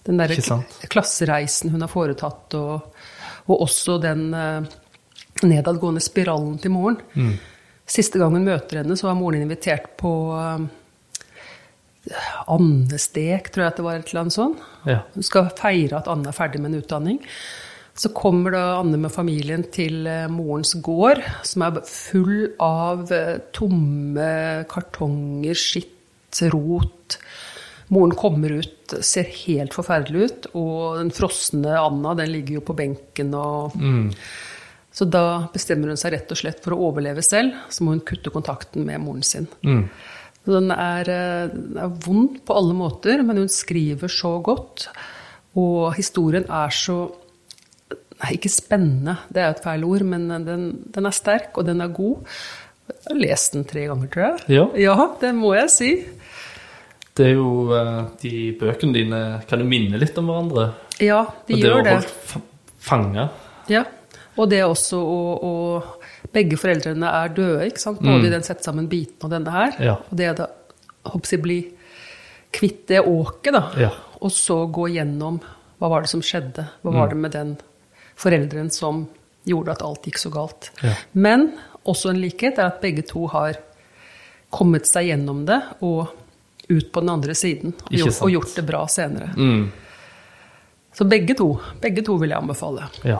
Den 0.05 0.21
derre 0.21 0.37
klassereisen 0.91 1.73
hun 1.73 1.81
har 1.81 1.89
foretatt, 1.89 2.53
og, 2.59 2.99
og 3.49 3.63
også 3.65 3.97
den 4.03 4.27
eh, 4.37 4.67
nedadgående 5.43 6.03
spiralen 6.03 6.55
til 6.61 6.71
moren. 6.71 7.01
Siste 7.85 8.17
gang 8.21 8.33
hun 8.33 8.47
møter 8.47 8.81
henne, 8.81 8.95
så 8.97 9.09
var 9.09 9.17
moren 9.19 9.43
invitert 9.45 9.91
på 9.99 10.11
eh, 10.39 10.63
andestek, 12.51 13.51
tror 13.53 13.65
jeg 13.65 13.73
at 13.73 13.79
det 13.79 13.85
var, 13.85 13.99
et 13.99 14.09
eller 14.09 14.23
annet 14.23 14.37
sånt. 14.37 14.65
Ja. 14.89 15.03
Hun 15.13 15.27
skal 15.27 15.51
feire 15.57 15.99
at 15.99 16.09
Anne 16.11 16.31
er 16.31 16.37
ferdig 16.37 16.61
med 16.63 16.73
en 16.73 16.81
utdanning. 16.81 17.21
Så 17.95 18.09
kommer 18.11 18.51
da 18.51 18.63
Anne 18.81 18.97
med 18.99 19.13
familien 19.13 19.67
til 19.71 20.07
eh, 20.09 20.25
morens 20.31 20.73
gård, 20.83 21.21
som 21.47 21.67
er 21.67 21.83
full 21.87 22.49
av 22.63 23.11
eh, 23.13 23.37
tomme 23.55 24.31
kartonger, 24.71 25.55
skitt, 25.55 25.91
rot. 26.51 27.15
Moren 27.93 28.11
kommer 28.17 28.57
ut, 28.57 28.97
ser 29.05 29.29
helt 29.45 29.77
forferdelig 29.77 30.25
ut, 30.25 30.49
og 30.57 30.97
den 30.97 31.13
frosne 31.15 31.77
Anna 31.79 32.11
den 32.17 32.33
ligger 32.33 32.57
jo 32.59 32.65
på 32.71 32.79
benken. 32.81 33.37
og... 33.37 33.77
Så 34.95 35.03
da 35.11 35.23
bestemmer 35.51 35.91
hun 35.91 35.99
seg 35.99 36.13
rett 36.15 36.29
og 36.31 36.39
slett 36.39 36.61
for 36.63 36.71
å 36.75 36.85
overleve 36.89 37.23
selv, 37.25 37.57
så 37.69 37.83
må 37.83 37.95
hun 37.97 38.03
kutte 38.07 38.31
kontakten 38.31 38.85
med 38.87 39.01
moren 39.03 39.25
sin. 39.27 39.49
Mm. 39.65 39.89
Den 40.45 40.71
er, 40.71 41.09
eh, 41.09 41.47
den 41.51 41.77
er 41.81 41.91
vond 42.05 42.37
på 42.45 42.55
alle 42.55 42.75
måter, 42.77 43.19
men 43.25 43.41
hun 43.43 43.51
skriver 43.51 44.07
så 44.13 44.37
godt. 44.45 44.87
Og 45.59 45.93
historien 45.97 46.47
er 46.49 46.71
så 46.75 46.99
Nei, 48.15 48.37
ikke 48.37 48.47
spennende, 48.47 49.17
det 49.27 49.41
er 49.41 49.49
jo 49.49 49.53
et 49.57 49.63
feil 49.65 49.81
ord, 49.83 50.03
men 50.07 50.29
den, 50.47 50.61
den 50.95 51.05
er 51.09 51.11
sterk, 51.11 51.57
og 51.59 51.65
den 51.67 51.81
er 51.83 51.89
god. 51.91 52.21
Jeg 52.87 53.01
har 53.09 53.17
lest 53.19 53.57
den 53.57 53.65
tre 53.67 53.83
ganger, 53.89 54.07
tror 54.13 54.23
jeg. 54.23 54.45
Ja. 54.55 54.63
ja 54.79 54.95
det 55.19 55.31
må 55.35 55.49
jeg 55.57 55.73
si. 55.73 55.89
Det 57.15 57.25
er 57.27 57.33
jo 57.35 57.49
eh, 57.75 57.99
De 58.23 58.31
bøkene 58.59 58.95
dine 58.95 59.19
kan 59.49 59.59
jo 59.59 59.67
minne 59.67 59.99
litt 59.99 60.15
om 60.21 60.31
hverandre. 60.31 60.69
Ja, 61.03 61.25
de 61.43 61.57
og 61.57 61.59
det 61.59 61.67
gjør 61.67 61.75
å 61.75 61.83
det. 61.89 61.97
holde 61.97 62.15
fa- 62.31 62.41
fanga. 62.87 63.27
Ja, 63.75 63.83
og 64.35 64.49
det 64.51 64.61
også 64.65 64.99
å, 64.99 65.19
å 65.35 65.53
Begge 66.35 66.57
foreldrene 66.59 67.07
er 67.07 67.29
døde, 67.31 67.67
ikke 67.69 67.79
sant? 67.79 68.01
både 68.03 68.27
i 68.27 68.31
den 68.33 68.43
sett 68.43 68.65
sammen 68.65 68.89
biten 68.91 69.23
og 69.23 69.31
denne 69.31 69.51
her. 69.53 69.75
Ja. 69.79 69.93
Og 70.03 70.17
det 70.19 70.33
å 70.33 70.47
håper 71.13 71.31
jeg, 71.31 71.41
bli 71.45 71.59
kvitt 72.51 72.81
det 72.91 72.99
åket, 73.07 73.53
da. 73.55 73.61
Ja. 73.79 73.91
Og 74.19 74.33
så 74.35 74.57
gå 74.67 74.89
gjennom 74.91 75.37
hva 75.79 75.91
var 75.93 76.03
det 76.03 76.11
som 76.11 76.23
skjedde. 76.25 76.65
Hva 76.83 76.91
var 76.91 77.13
det 77.13 77.19
med 77.21 77.31
den 77.31 77.53
forelderen 78.19 78.67
som 78.73 79.05
gjorde 79.45 79.75
at 79.75 79.85
alt 79.85 80.07
gikk 80.09 80.19
så 80.19 80.31
galt. 80.33 80.71
Ja. 80.83 80.95
Men 81.13 81.51
også 81.85 82.11
en 82.11 82.19
likhet 82.19 82.59
er 82.59 82.71
at 82.71 82.81
begge 82.83 83.05
to 83.07 83.27
har 83.31 83.59
kommet 84.55 84.87
seg 84.89 85.11
gjennom 85.11 85.43
det 85.47 85.59
og 85.85 86.11
ut 86.65 86.91
på 86.91 87.03
den 87.03 87.13
andre 87.13 87.35
siden. 87.37 87.75
Og, 87.85 87.95
gjort, 87.99 88.21
og 88.25 88.33
gjort 88.33 88.55
det 88.57 88.65
bra 88.65 88.83
senere. 88.89 89.31
Mm. 89.37 89.65
Så 90.95 91.05
begge 91.11 91.35
to, 91.37 91.51
begge 91.83 92.03
to 92.07 92.15
vil 92.21 92.31
jeg 92.33 92.39
anbefale. 92.39 92.89
Ja. 93.05 93.19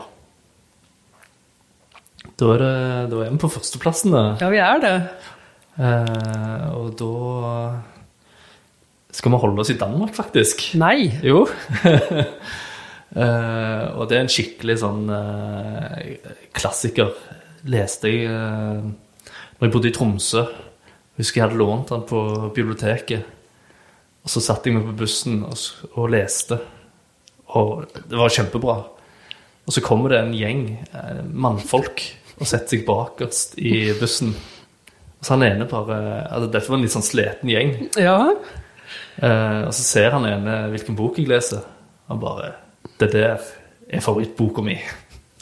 Da 2.36 2.52
er, 2.52 2.60
det, 2.60 2.72
da 3.12 3.20
er 3.24 3.32
vi 3.32 3.40
på 3.40 3.48
førsteplassen, 3.48 4.12
da. 4.12 4.24
Ja, 4.42 4.48
vi 4.52 4.58
er 4.60 4.80
det. 4.82 4.96
Eh, 5.80 6.66
og 6.76 6.90
da 7.00 7.12
skal 9.16 9.32
vi 9.32 9.40
holde 9.40 9.62
oss 9.64 9.72
i 9.72 9.78
Danmark, 9.80 10.12
faktisk. 10.16 10.70
Nei. 10.80 11.10
Jo. 11.24 11.46
Eh, 13.16 13.84
og 13.96 14.10
det 14.10 14.16
er 14.16 14.24
en 14.26 14.28
skikkelig 14.28 14.74
sånn 14.82 15.06
eh, 15.14 16.16
klassiker. 16.52 17.14
Leste 17.70 18.10
jeg 18.10 18.26
eh, 18.28 18.82
når 19.56 19.62
jeg 19.62 19.72
bodde 19.72 19.88
i 19.88 19.94
Tromsø. 19.94 20.42
Husker 21.16 21.38
jeg 21.38 21.46
hadde 21.46 21.56
lånt 21.56 21.94
den 21.94 22.02
på 22.10 22.20
biblioteket. 22.52 23.24
Og 24.26 24.34
så 24.34 24.42
satte 24.44 24.68
jeg 24.68 24.76
meg 24.76 24.90
på 24.90 24.98
bussen 25.00 25.38
og, 25.48 25.56
og 25.94 26.10
leste. 26.12 26.58
Og 27.56 27.86
det 27.94 28.20
var 28.20 28.34
kjempebra. 28.36 28.76
Og 29.64 29.72
så 29.72 29.86
kommer 29.86 30.12
det 30.12 30.20
en 30.20 30.36
gjeng 30.36 30.66
eh, 30.74 31.24
mannfolk 31.32 32.04
og 32.40 32.46
setter 32.46 32.76
seg 32.76 32.84
bakerst 32.86 33.54
i 33.58 33.92
bussen. 34.00 34.34
Og 35.16 35.24
så 35.24 35.32
han 35.36 35.42
ene 35.46 35.64
bare 35.70 35.96
altså 36.28 36.50
Dette 36.52 36.68
var 36.68 36.76
en 36.76 36.82
litt 36.84 36.92
sånn 36.92 37.06
sliten 37.06 37.48
gjeng. 37.50 37.70
Ja. 37.96 38.18
Eh, 39.16 39.62
og 39.66 39.72
så 39.74 39.82
ser 39.82 40.10
han 40.12 40.26
ene 40.28 40.58
hvilken 40.74 40.96
bok 40.98 41.16
jeg 41.18 41.28
leser. 41.30 41.64
Han 42.08 42.20
bare 42.20 42.52
Det 43.00 43.10
der 43.12 43.40
er 43.90 44.00
favorittboka 44.00 44.62
mi. 44.62 44.76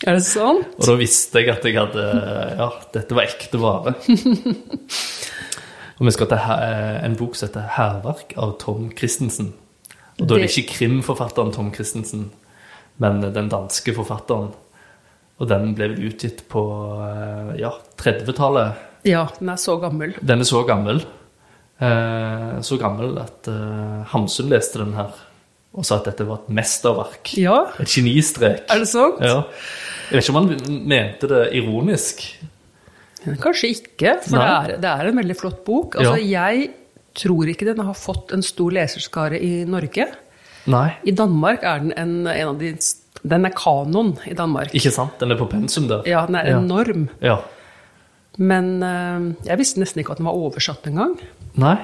Er 0.06 0.14
det 0.18 0.24
sant? 0.26 0.66
Og 0.78 0.86
da 0.86 0.94
visste 0.98 1.38
jeg 1.40 1.48
at 1.52 1.64
jeg 1.64 1.76
hadde 1.78 2.04
Ja, 2.58 2.70
dette 2.94 3.14
var 3.14 3.26
ekte 3.28 3.60
vare. 3.62 3.94
og 5.98 6.06
vi 6.08 6.14
skal 6.14 6.30
til 6.30 6.40
en 7.06 7.16
bok 7.18 7.36
som 7.36 7.48
heter 7.48 7.68
'Hærverk' 7.76 8.34
av 8.36 8.56
Tom 8.58 8.90
Christensen. 8.96 9.52
Og 10.20 10.28
da 10.28 10.34
er 10.34 10.38
det 10.38 10.48
Det- 10.48 10.58
ikke 10.58 10.74
krimforfatteren 10.78 11.52
Tom 11.52 11.72
Christensen, 11.74 12.30
men 12.98 13.20
den 13.22 13.48
danske 13.48 13.94
forfatteren. 13.94 14.52
Og 15.42 15.48
den 15.50 15.72
ble 15.74 15.88
vel 15.92 16.06
utgitt 16.10 16.44
på 16.50 16.62
eh, 17.02 17.54
ja, 17.62 17.72
30-tallet. 18.00 18.82
Ja, 19.08 19.26
den 19.40 19.50
er 19.52 19.58
så 19.60 19.74
gammel. 19.82 20.14
Den 20.22 20.44
er 20.44 20.48
så 20.48 20.62
gammel. 20.68 21.02
Eh, 21.82 22.50
så 22.62 22.78
gammel 22.80 23.16
at 23.18 23.48
eh, 23.50 24.04
Hamsun 24.12 24.50
leste 24.52 24.80
den 24.84 24.94
her 24.98 25.14
og 25.74 25.82
sa 25.82 25.96
at 25.98 26.06
dette 26.06 26.22
var 26.28 26.44
et 26.44 26.52
mesterverk. 26.54 27.32
Ja, 27.34 27.56
Et 27.82 27.90
genistrek. 27.90 28.60
er 28.70 28.78
det 28.84 28.86
sant? 28.86 29.18
Ja. 29.18 29.40
Jeg 30.06 30.20
vet 30.20 30.28
ikke 30.28 30.34
om 30.36 30.38
han 30.38 30.84
mente 30.86 31.30
det 31.32 31.40
ironisk. 31.58 32.22
Kanskje 33.42 33.72
ikke, 33.72 34.12
for 34.22 34.36
det 34.38 34.44
er, 34.44 34.74
det 34.84 34.90
er 34.92 35.10
en 35.10 35.18
veldig 35.18 35.36
flott 35.40 35.64
bok. 35.66 35.96
Altså, 35.98 36.20
Jeg 36.22 36.68
tror 37.18 37.50
ikke 37.50 37.66
den 37.72 37.82
har 37.82 37.96
fått 37.98 38.30
en 38.36 38.42
stor 38.46 38.70
leserskare 38.76 39.40
i 39.42 39.64
Norge. 39.66 40.06
Nei. 40.70 40.88
I 41.02 41.14
Danmark 41.16 41.66
er 41.66 41.82
den 41.82 41.92
en, 41.98 42.14
en 42.30 42.52
av 42.52 42.60
de 42.62 42.70
Den 43.22 43.44
er 43.46 43.54
kanon 43.56 44.16
i 44.26 44.34
Danmark. 44.34 44.72
Ikke 44.74 44.90
sant? 44.92 45.18
Den 45.20 45.30
er 45.32 45.38
på 45.38 45.46
pensum 45.48 45.86
der. 45.88 46.02
Ja, 46.08 46.26
den 46.26 46.34
er 46.36 46.48
Ja. 46.50 46.58
enorm. 46.58 47.08
Ja. 47.22 47.38
Men 48.38 48.82
uh, 48.82 49.46
jeg 49.46 49.58
visste 49.58 49.78
nesten 49.80 50.00
ikke 50.02 50.12
at 50.12 50.18
den 50.18 50.26
var 50.26 50.34
oversatt 50.34 50.86
engang. 50.90 51.14
Nei. 51.56 51.76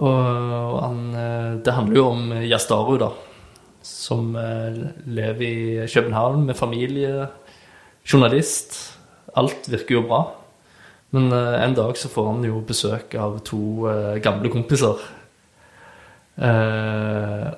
Og 0.00 0.76
han, 0.82 1.00
eh, 1.14 1.56
det 1.64 1.72
handler 1.74 1.96
jo 1.96 2.04
om 2.08 2.30
Jastaru, 2.46 2.94
da. 3.00 3.08
Som 3.84 4.34
eh, 4.36 4.78
lever 5.06 5.42
i 5.42 5.86
København 5.92 6.46
med 6.46 6.56
familie, 6.56 7.26
journalist. 8.08 8.78
Alt 9.36 9.68
virker 9.68 9.98
jo 9.98 10.02
bra. 10.08 10.20
Men 11.12 11.32
en 11.32 11.74
dag 11.74 11.96
så 11.98 12.08
får 12.08 12.26
han 12.30 12.44
jo 12.46 12.60
besøk 12.64 13.14
av 13.18 13.40
to 13.44 13.58
gamle 14.22 14.48
kompiser. 14.48 14.96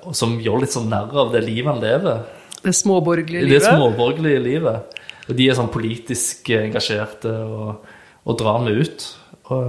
Og 0.03 0.15
som 0.17 0.39
gjør 0.41 0.63
litt 0.63 0.73
sånn 0.73 0.89
narr 0.91 1.13
av 1.15 1.31
det 1.31 1.43
livet 1.45 1.69
han 1.71 1.83
lever. 1.83 2.23
Det 2.63 2.73
småborgerlige 2.75 3.45
livet? 3.45 3.61
det 3.61 3.71
småborgerlige 3.71 4.43
livet. 4.43 4.99
Og 5.27 5.35
de 5.39 5.47
er 5.49 5.57
sånn 5.57 5.71
politisk 5.71 6.49
engasjerte 6.55 7.31
og, 7.31 7.89
og 8.23 8.39
drar 8.39 8.63
med 8.63 8.83
ut. 8.83 9.07
Og, 9.51 9.67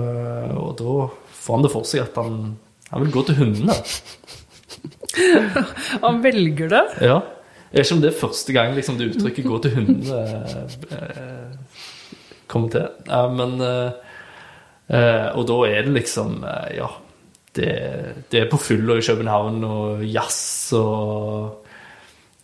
og 0.59 0.70
da 0.78 0.96
får 1.44 1.59
han 1.59 1.66
det 1.66 1.72
for 1.74 1.88
seg 1.88 2.04
at 2.07 2.18
han, 2.22 2.54
han 2.90 3.04
vil 3.04 3.14
gå 3.14 3.26
til 3.28 3.40
hundene. 3.42 3.78
Han 6.02 6.16
velger 6.24 6.72
det. 6.72 6.83
Ja. 7.07 7.20
Jeg 7.74 7.80
vet 7.80 7.87
ikke 7.87 7.94
om 7.96 8.00
det 8.02 8.09
er 8.11 8.18
første 8.18 8.54
gang 8.54 8.72
liksom, 8.74 8.96
det 8.98 9.07
uttrykket 9.12 9.46
'gå 9.46 9.59
til 9.62 9.72
hundene' 9.76 10.22
eh, 10.94 11.52
kommer 12.50 12.70
til. 12.70 12.88
Men 13.35 13.61
eh, 13.61 13.90
eh, 14.90 15.28
Og 15.35 15.46
da 15.48 15.59
er 15.68 15.83
det 15.87 15.96
liksom 16.00 16.44
eh, 16.44 16.76
Ja. 16.78 16.90
Det, 17.54 17.70
det 18.33 18.40
er 18.40 18.50
på 18.50 18.59
fylla 18.59 18.96
i 18.98 19.02
København 19.07 19.64
og 19.64 20.00
jazz 20.02 20.72
og 20.74 21.63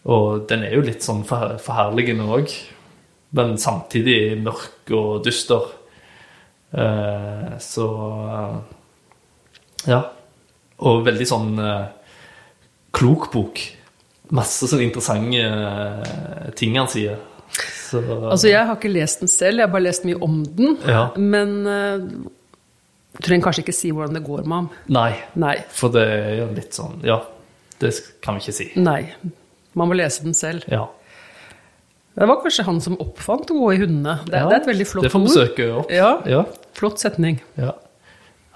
Og 0.08 0.46
den 0.48 0.64
er 0.64 0.76
jo 0.76 0.84
litt 0.86 1.04
sånn 1.04 1.24
forherligende 1.26 2.28
òg. 2.32 2.52
Men 3.36 3.56
samtidig 3.60 4.38
mørk 4.42 4.90
og 4.96 5.24
dyster. 5.26 5.68
Eh, 6.72 7.58
så 7.58 7.86
Ja. 9.86 10.02
Og 10.80 11.04
veldig 11.04 11.26
sånn 11.28 11.58
eh, 11.60 11.86
klok 12.96 13.30
bok. 13.32 13.60
Masse 14.30 14.68
sånne 14.70 14.86
interessante 14.86 15.40
eh, 15.42 16.50
ting 16.56 16.76
han 16.78 16.88
sier. 16.88 17.18
Så, 17.90 18.00
Altså, 18.30 18.48
Jeg 18.48 18.66
har 18.66 18.76
ikke 18.76 18.92
lest 18.92 19.20
den 19.20 19.28
selv, 19.28 19.58
jeg 19.58 19.66
har 19.66 19.72
bare 19.72 19.88
lest 19.88 20.04
mye 20.06 20.20
om 20.22 20.44
den. 20.44 20.76
Ja. 20.86 21.10
Men 21.18 21.64
du 21.64 23.18
trenger 23.18 23.48
kanskje 23.48 23.64
ikke 23.64 23.74
si 23.74 23.90
hvordan 23.90 24.14
det 24.14 24.22
går 24.24 24.46
med 24.46 24.56
ham. 24.56 24.68
Nei, 24.88 25.12
Nei. 25.34 25.56
for 25.74 25.90
det 25.92 26.06
er 26.06 26.36
jo 26.38 26.46
litt 26.54 26.76
sånn 26.78 27.00
Ja, 27.04 27.18
det 27.82 27.90
kan 28.22 28.38
vi 28.38 28.44
ikke 28.46 28.54
si. 28.54 28.68
Nei. 28.78 29.02
Man 29.74 29.88
må 29.88 29.94
lese 29.98 30.22
den 30.24 30.34
selv. 30.34 30.64
Ja. 30.70 30.86
Det 32.18 32.26
var 32.28 32.40
kanskje 32.42 32.64
han 32.66 32.80
som 32.82 32.96
oppfant 33.00 33.50
å 33.52 33.58
gå 33.60 33.68
i 33.74 33.78
hundene. 33.84 34.18
Det, 34.26 34.34
Ja, 34.36 34.48
det 34.50 34.56
er 34.56 34.60
et 34.64 34.66
veldig 34.72 34.86
flott 34.90 35.04
Det 35.06 35.12
får 35.12 35.20
vi 35.22 35.30
ord. 35.30 35.36
søke 35.38 35.68
opp. 35.78 35.90
Ja, 35.94 36.10
Ja. 36.26 36.44
flott 36.74 36.98
setning. 36.98 37.40
ja. 37.56 37.72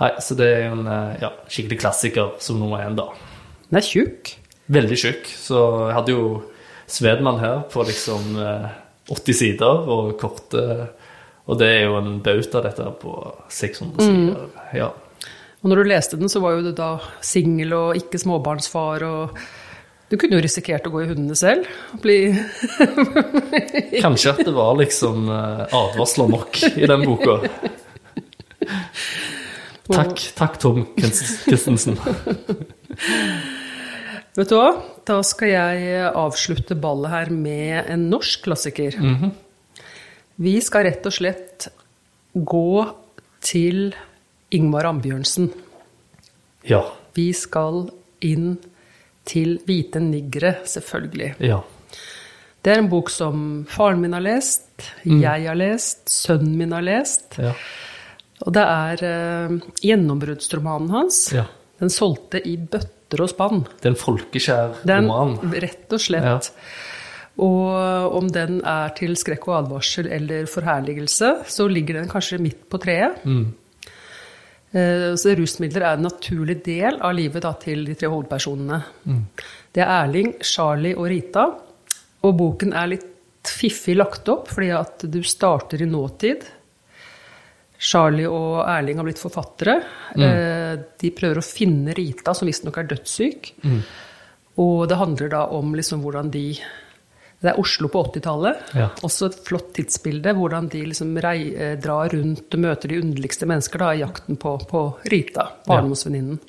Nei, 0.01 0.11
så 0.19 0.35
det 0.35 0.47
er 0.51 0.73
en 0.73 0.87
eh, 0.91 1.17
ja, 1.23 1.29
skikkelig 1.49 1.79
klassiker 1.79 2.33
som 2.43 2.59
nummer 2.59 2.79
én, 2.83 2.97
da. 2.97 3.05
Den 3.71 3.79
er 3.79 3.81
tjukk. 3.87 4.33
Veldig 4.69 4.97
tjukk. 4.99 5.27
Så 5.39 5.87
jeg 5.87 5.95
hadde 5.95 6.09
jo 6.17 6.43
Svedmann 6.91 7.39
her 7.39 7.61
på 7.71 7.85
liksom 7.87 8.35
eh, 8.43 8.69
80 9.09 9.33
sider 9.39 9.89
og 9.89 10.19
korte 10.19 10.89
Og 11.47 11.59
det 11.61 11.69
er 11.69 11.85
jo 11.87 11.97
en 12.01 12.21
bauta, 12.25 12.61
dette 12.65 12.83
på 13.01 13.15
600 13.49 14.01
sider. 14.03 14.49
Ja. 14.75 14.91
Og 15.63 15.71
når 15.71 15.77
du 15.77 15.89
leste 15.91 16.17
den, 16.19 16.29
så 16.29 16.41
var 16.41 16.57
jo 16.57 16.63
du 16.63 16.73
da 16.73 16.99
singel 17.23 17.73
og 17.73 17.95
ikke 17.97 18.19
småbarnsfar 18.19 19.03
og 19.05 19.39
Du 20.15 20.19
kunne 20.21 20.37
jo 20.39 20.45
risikert 20.45 20.85
å 20.87 20.93
gå 20.95 21.01
i 21.03 21.09
hundene 21.09 21.35
selv. 21.35 21.67
og 21.91 22.03
Bli 22.05 22.31
Kanskje 24.05 24.31
at 24.31 24.43
det 24.47 24.53
var 24.55 24.77
liksom 24.79 25.25
eh, 25.27 25.63
advarsler 25.75 26.29
nok 26.31 26.59
i 26.71 26.87
den 26.87 27.03
boka. 27.03 27.41
Takk, 29.89 30.21
takk 30.39 30.61
Tom 30.63 30.85
Christensen. 30.95 31.99
Vet 34.39 34.53
du 34.53 34.55
hva? 34.55 34.69
Da 35.03 35.17
skal 35.27 35.51
jeg 35.51 36.05
avslutte 36.15 36.77
ballet 36.79 37.11
her 37.11 37.33
med 37.35 37.91
en 37.91 38.05
norsk 38.13 38.47
klassiker. 38.47 38.95
Vi 40.47 40.53
skal 40.63 40.87
rett 40.87 41.11
og 41.11 41.17
slett 41.17 41.67
gå 42.39 42.85
til 43.43 43.91
Ingvar 44.55 44.93
Ambjørnsen. 44.93 45.51
Ja. 46.71 46.85
Vi 47.19 47.33
skal 47.35 47.89
inn 48.25 48.55
til 49.29 49.59
Hvite 49.67 50.03
niggere, 50.03 50.57
selvfølgelig. 50.69 51.35
Ja. 51.45 51.61
Det 52.65 52.73
er 52.73 52.81
en 52.81 52.89
bok 52.89 53.11
som 53.13 53.65
faren 53.69 54.01
min 54.01 54.17
har 54.17 54.25
lest, 54.25 54.71
jeg 55.05 55.49
har 55.49 55.59
lest, 55.59 56.07
sønnen 56.09 56.55
min 56.57 56.73
har 56.73 56.85
lest. 56.85 57.37
Ja. 57.37 57.53
Og 58.45 58.55
det 58.57 58.65
er 58.65 59.05
uh, 59.05 59.59
gjennombruddsromanen 59.85 60.91
hans. 60.95 61.27
ja. 61.35 61.45
Den 61.83 61.91
solgte 61.91 62.39
i 62.47 62.55
bøtter 62.57 63.25
og 63.25 63.31
spann. 63.33 63.65
Det 63.81 63.89
er 63.89 63.93
en 63.93 63.99
folkeskjær 63.99 64.77
roman. 64.87 65.35
rett 65.65 65.93
og 65.93 66.01
slett. 66.01 66.51
Og 67.43 68.15
om 68.15 68.29
den 68.31 68.61
er 68.63 68.93
til 68.95 69.17
skrekk 69.19 69.49
og 69.51 69.57
advarsel 69.59 70.07
eller 70.15 70.47
forherligelse, 70.51 71.33
så 71.51 71.67
ligger 71.69 71.99
den 71.99 72.11
kanskje 72.11 72.39
midt 72.43 72.63
på 72.71 72.79
treet. 72.83 73.25
Mm. 73.27 73.49
Eh, 74.75 75.15
Så 75.15 75.35
rusmidler 75.39 75.85
er 75.87 75.97
en 75.97 76.07
naturlig 76.09 76.59
del 76.67 76.99
av 77.01 77.15
livet 77.15 77.43
da, 77.45 77.53
til 77.63 77.85
de 77.87 77.95
tre 77.95 78.11
hovedpersonene. 78.11 78.81
Mm. 79.07 79.21
Det 79.75 79.83
er 79.85 79.93
Erling, 80.01 80.35
Charlie 80.43 80.97
og 80.97 81.07
Rita. 81.13 81.47
Og 82.25 82.37
boken 82.39 82.73
er 82.75 82.91
litt 82.95 83.11
fiffig 83.45 83.95
lagt 83.97 84.29
opp, 84.33 84.49
fordi 84.51 84.71
at 84.75 85.05
du 85.13 85.21
starter 85.23 85.83
i 85.85 85.87
nåtid. 85.87 86.47
Charlie 87.85 88.27
og 88.31 88.63
Erling 88.65 88.97
har 88.99 89.05
blitt 89.07 89.21
forfattere. 89.21 89.77
Mm. 90.17 90.23
Eh, 90.25 90.77
De 91.01 91.11
prøver 91.11 91.39
å 91.39 91.45
finne 91.47 91.95
Rita, 91.95 92.35
som 92.35 92.49
visstnok 92.49 92.79
er 92.81 92.89
dødssyk. 92.95 93.53
Mm. 93.63 93.81
Og 94.65 94.89
det 94.89 94.97
handler 94.97 95.29
da 95.29 95.45
om 95.55 95.75
liksom 95.75 96.03
hvordan 96.03 96.31
de 96.31 96.57
Det 97.45 97.53
er 97.53 97.61
Oslo 97.61 97.91
på 97.93 98.01
80-tallet. 98.09 98.73
Ja. 98.79 98.89
Også 99.05 99.29
et 99.29 99.37
flott 99.45 99.75
tidsbilde. 99.77 100.33
Hvordan 100.39 100.71
de 100.73 100.81
liksom 100.89 101.13
rei, 101.21 101.53
eh, 101.53 101.75
drar 101.81 102.09
rundt 102.15 102.57
og 102.57 102.65
møter 102.65 102.89
de 102.89 103.03
underligste 103.03 103.49
mennesker 103.51 103.85
da, 103.85 103.93
i 103.93 104.01
jakten 104.01 104.41
på, 104.41 104.57
på 104.71 104.85
Rita, 105.13 105.51
barndomsvenninnen. 105.69 106.41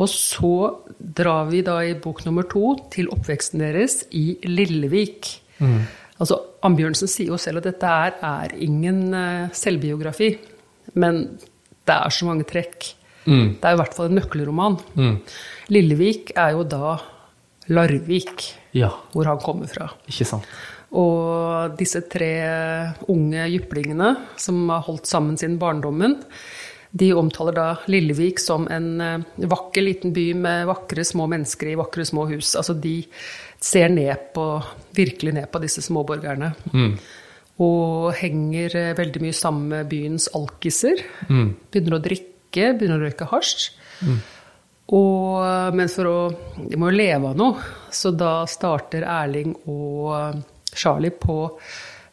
Og 0.00 0.08
så 0.08 0.54
drar 0.96 1.50
vi 1.50 1.60
da 1.66 1.80
i 1.84 1.96
bok 2.00 2.22
nummer 2.24 2.46
to 2.48 2.76
til 2.94 3.10
oppveksten 3.12 3.60
deres 3.60 4.04
i 4.16 4.38
Lillevik. 4.46 5.28
Altså, 6.22 6.38
Ambjørnsen 6.64 7.10
sier 7.10 7.32
jo 7.34 7.40
selv 7.40 7.60
at 7.60 7.68
dette 7.68 7.90
er, 7.90 8.16
er 8.22 8.54
ingen 8.62 9.10
eh, 9.18 9.52
selvbiografi, 9.56 10.36
men 10.94 11.24
det 11.82 11.96
er 11.96 12.14
så 12.14 12.28
mange 12.28 12.46
trekk. 12.48 12.92
Mm. 13.26 13.58
Det 13.58 13.66
er 13.66 13.74
i 13.74 13.80
hvert 13.80 13.96
fall 13.96 14.10
en 14.10 14.18
nøkkelroman. 14.20 14.78
Mm. 14.98 15.16
Lillevik 15.74 16.32
er 16.38 16.54
jo 16.56 16.62
da 16.66 16.94
Larvik, 17.68 18.48
Ja, 18.72 18.90
hvor 19.12 19.28
han 19.28 19.38
kommer 19.38 19.68
fra. 19.70 19.90
ikke 20.08 20.24
sant. 20.26 20.48
Og 20.92 21.76
disse 21.78 22.02
tre 22.10 22.32
unge 23.08 23.46
jyplingene 23.48 24.16
som 24.36 24.68
har 24.68 24.82
holdt 24.84 25.08
sammen 25.08 25.38
siden 25.40 25.58
barndommen, 25.60 26.18
de 26.92 27.08
omtaler 27.16 27.56
da 27.56 27.66
Lillevik 27.88 28.40
som 28.42 28.66
en 28.68 28.88
eh, 29.00 29.46
vakker 29.48 29.80
liten 29.80 30.12
by 30.12 30.26
med 30.36 30.66
vakre 30.68 31.04
små 31.08 31.24
mennesker 31.32 31.70
i 31.72 31.78
vakre 31.80 32.04
små 32.04 32.26
hus. 32.28 32.52
Altså 32.60 32.74
de 32.76 32.98
ser 33.62 33.88
ned 33.88 34.28
på, 34.34 34.44
virkelig 34.92 35.32
ned 35.38 35.48
på 35.48 35.62
disse 35.62 35.80
småborgerne. 35.86 36.50
Mm. 36.74 36.98
Og 37.64 38.12
henger 38.20 38.76
eh, 38.76 38.92
veldig 38.98 39.24
mye 39.24 39.38
sammen 39.38 39.72
med 39.72 39.88
byens 39.88 40.28
alkiser. 40.36 41.00
Mm. 41.30 41.48
Begynner 41.72 41.96
å 41.96 42.02
drikke, 42.04 42.74
begynner 42.76 43.00
å 43.00 43.06
røyke 43.08 43.30
hasj. 43.32 43.70
Og, 44.92 45.74
men 45.78 45.88
for 45.88 46.08
å 46.10 46.16
De 46.68 46.76
må 46.76 46.90
jo 46.90 46.96
leve 46.98 47.30
av 47.30 47.36
noe, 47.38 47.62
så 47.94 48.10
da 48.12 48.42
starter 48.50 49.04
Erling 49.06 49.54
og 49.70 50.42
Charlie 50.74 51.12
på 51.14 51.36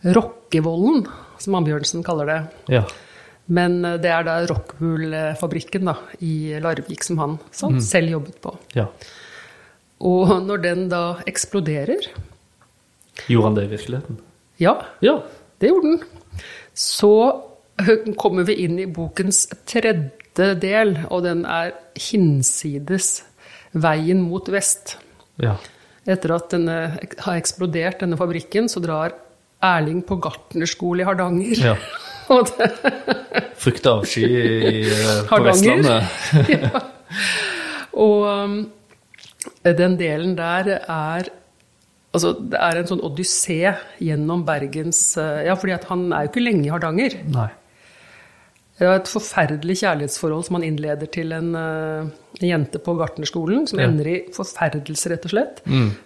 Rockevollen, 0.06 1.04
som 1.42 1.56
Ambjørnsen 1.60 2.04
kaller 2.08 2.30
det. 2.30 2.40
Ja. 2.78 2.84
Men 3.52 3.80
eh, 3.86 3.98
det 4.00 4.12
er 4.14 4.24
da 4.28 4.38
Rockwool-fabrikken 4.48 5.90
i 6.24 6.60
Larvik 6.62 7.04
som 7.04 7.20
han 7.20 7.38
som 7.52 7.80
selv 7.84 8.14
jobbet 8.18 8.40
på. 8.46 8.56
ja. 8.78 8.88
Og 10.00 10.30
når 10.46 10.62
den 10.64 10.86
da 10.88 11.00
eksploderer 11.28 12.06
Gjorde 13.28 13.44
han 13.50 13.56
det 13.58 13.66
i 13.66 13.72
virkeligheten? 13.74 14.20
Ja, 14.64 14.78
Ja. 15.04 15.18
det 15.60 15.68
gjorde 15.74 15.90
den. 15.90 16.00
Så 16.74 17.10
kommer 18.16 18.46
vi 18.48 18.56
inn 18.64 18.78
i 18.80 18.86
bokens 18.88 19.42
tredje 19.68 20.12
siste 20.40 20.56
del, 20.60 20.96
og 21.10 21.24
den 21.26 21.44
er 21.46 21.74
hinsides 22.00 23.24
veien 23.74 24.22
mot 24.24 24.48
vest. 24.50 24.98
Ja. 25.42 25.58
Etter 26.10 26.34
at 26.36 26.52
denne 26.54 26.78
har 26.98 27.38
eksplodert, 27.38 28.00
denne 28.02 28.18
fabrikken, 28.18 28.70
så 28.70 28.82
drar 28.82 29.14
Erling 29.60 30.02
på 30.08 30.16
gartnerskole 30.24 31.04
i 31.04 31.08
Hardanger. 31.08 31.66
ja. 31.72 31.76
Og 32.30 32.46
det, 32.46 32.68
Frykt 33.58 33.88
og 33.90 34.04
avsky 34.04 34.22
i, 34.22 34.84
eh, 34.86 35.22
på 35.26 35.40
Vestlandet. 35.42 36.04
Vestlandet. 36.38 36.76
og 37.98 38.28
um, 38.30 38.54
den 39.66 39.96
delen 39.98 40.36
der 40.38 40.76
er 40.78 41.32
Altså, 42.14 42.36
det 42.38 42.58
er 42.58 42.78
en 42.78 42.88
sånn 42.90 43.02
odyssé 43.06 43.74
gjennom 44.02 44.46
Bergens 44.46 45.02
eh, 45.18 45.48
Ja, 45.48 45.58
fordi 45.58 45.74
at 45.74 45.90
han 45.90 46.08
er 46.14 46.28
jo 46.28 46.32
ikke 46.32 46.46
lenge 46.46 46.66
i 46.66 46.72
Hardanger. 46.74 47.18
Nei. 47.34 47.50
Det 48.80 48.88
var 48.88 49.02
et 49.02 49.10
forferdelig 49.12 49.76
kjærlighetsforhold 49.82 50.46
som 50.48 50.56
han 50.56 50.64
innleder 50.64 51.10
til 51.12 51.34
en, 51.36 51.50
eh, 51.60 52.06
en 52.40 52.48
jente 52.48 52.80
på 52.80 52.94
gartnerskolen, 52.96 53.66
som 53.68 53.80
Ja. 53.80 53.88
Mm. 53.88 53.92
ender 54.00 54.08
i 54.08 54.18
forferdelse, 54.32 55.10
rett 55.12 55.26
og 55.26 55.32
slett. 55.34 55.60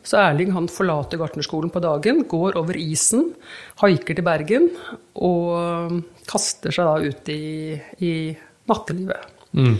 Så 0.04 0.18
Erling 0.18 0.52
han 0.54 0.68
forlater 0.68 1.20
gartnerskolen 1.22 1.70
på 1.72 1.80
dagen, 1.82 2.24
går 2.28 2.56
over 2.58 2.74
isen, 2.74 3.36
haiker 3.78 4.16
til 4.18 4.24
Bergen 4.26 4.72
og 5.16 6.04
kaster 6.26 6.72
seg 6.74 6.86
da 6.86 6.96
ut 7.12 7.30
i, 7.30 7.80
i 8.02 8.14
nattelivet. 8.68 9.22
Mm. 9.54 9.78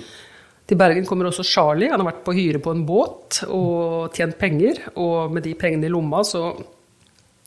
Til 0.68 0.78
Bergen 0.78 1.06
kommer 1.06 1.26
også 1.26 1.44
Charlie. 1.44 1.90
Han 1.90 2.00
har 2.00 2.12
vært 2.14 2.24
på 2.24 2.34
hyre 2.38 2.60
på 2.62 2.72
en 2.72 2.86
båt 2.86 3.42
og 3.50 4.14
tjent 4.14 4.38
penger. 4.38 4.78
Og 4.96 5.32
med 5.34 5.44
de 5.44 5.56
pengene 5.56 5.86
i 5.86 5.90
lomma, 5.90 6.22
så 6.24 6.64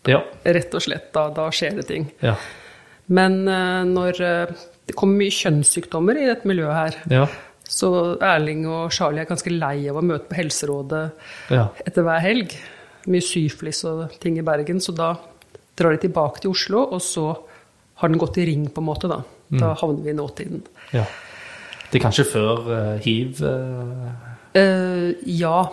Ja. 0.07 0.21
rett 0.45 0.75
og 0.75 0.83
slett, 0.83 1.13
da, 1.13 1.31
da 1.31 1.49
skjer 1.51 1.77
det 1.77 1.87
ting. 1.87 2.11
Ja. 2.23 2.35
Men 3.09 3.47
eh, 3.49 3.85
når 3.85 4.21
eh, 4.21 4.47
det 4.87 4.94
kommer 4.96 5.16
mye 5.18 5.35
kjønnssykdommer 5.35 6.16
i 6.22 6.27
dette 6.27 6.46
miljøet 6.49 6.75
her, 6.75 6.96
Ja. 7.11 7.27
så 7.66 8.16
Erling 8.22 8.66
og 8.70 8.92
Charlie 8.92 9.20
er 9.20 9.27
ganske 9.27 9.51
lei 9.51 9.88
av 9.90 9.96
å 9.96 10.03
møte 10.03 10.29
på 10.29 10.37
Helserådet 10.38 11.12
Ja. 11.51 11.68
etter 11.87 12.03
hver 12.07 12.20
helg. 12.20 12.55
Mye 13.07 13.22
syflis 13.22 13.85
og 13.85 14.18
ting 14.20 14.38
i 14.38 14.42
Bergen, 14.42 14.79
så 14.81 14.94
da 14.94 15.16
drar 15.77 15.90
de 15.96 16.09
tilbake 16.09 16.40
til 16.40 16.51
Oslo, 16.51 16.85
og 16.92 17.01
så 17.01 17.37
har 17.96 18.09
den 18.09 18.18
gått 18.18 18.38
i 18.38 18.46
ring, 18.46 18.68
på 18.68 18.79
en 18.83 18.87
måte, 18.87 19.09
da. 19.09 19.22
Da 19.51 19.75
havner 19.75 20.03
vi 20.03 20.11
i 20.11 20.12
nåtiden. 20.14 20.62
ja. 20.92 21.05
Det 21.90 22.01
er 22.01 22.09
kanskje 22.11 22.25
før 22.27 22.66
uh, 22.66 22.99
hiv 22.99 23.40
Uh... 23.40 24.11
Uh, 24.57 25.14
ja. 25.25 25.68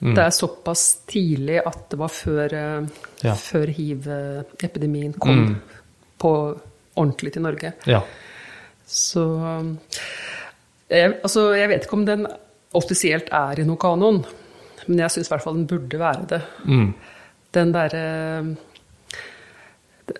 Det 0.00 0.18
er 0.18 0.30
såpass 0.30 1.02
tidlig 1.06 1.60
at 1.64 1.90
det 1.90 1.98
var 1.98 2.08
før, 2.08 2.88
Ja. 3.22 3.34
før 3.34 3.66
hiv-epidemien 3.68 5.12
kom 5.18 5.36
Mm. 5.46 5.56
på 6.18 6.58
ordentlig 6.96 7.32
til 7.34 7.42
Norge. 7.42 7.72
Ja. 7.86 8.00
Så 8.92 9.22
um, 9.40 9.74
jeg, 10.92 11.14
altså, 11.24 11.48
jeg 11.56 11.70
vet 11.72 11.86
ikke 11.86 11.98
om 11.98 12.08
den 12.08 12.26
offisielt 12.76 13.30
er 13.32 13.60
i 13.60 13.66
noen 13.66 13.80
kanon, 13.80 14.20
men 14.88 15.00
jeg 15.04 15.14
syns 15.14 15.30
i 15.30 15.32
hvert 15.32 15.44
fall 15.44 15.56
den 15.60 15.70
burde 15.70 16.00
være 16.00 16.28
det. 16.34 16.42
Mm. 16.66 16.92
Den 17.52 17.72
derre 17.74 18.04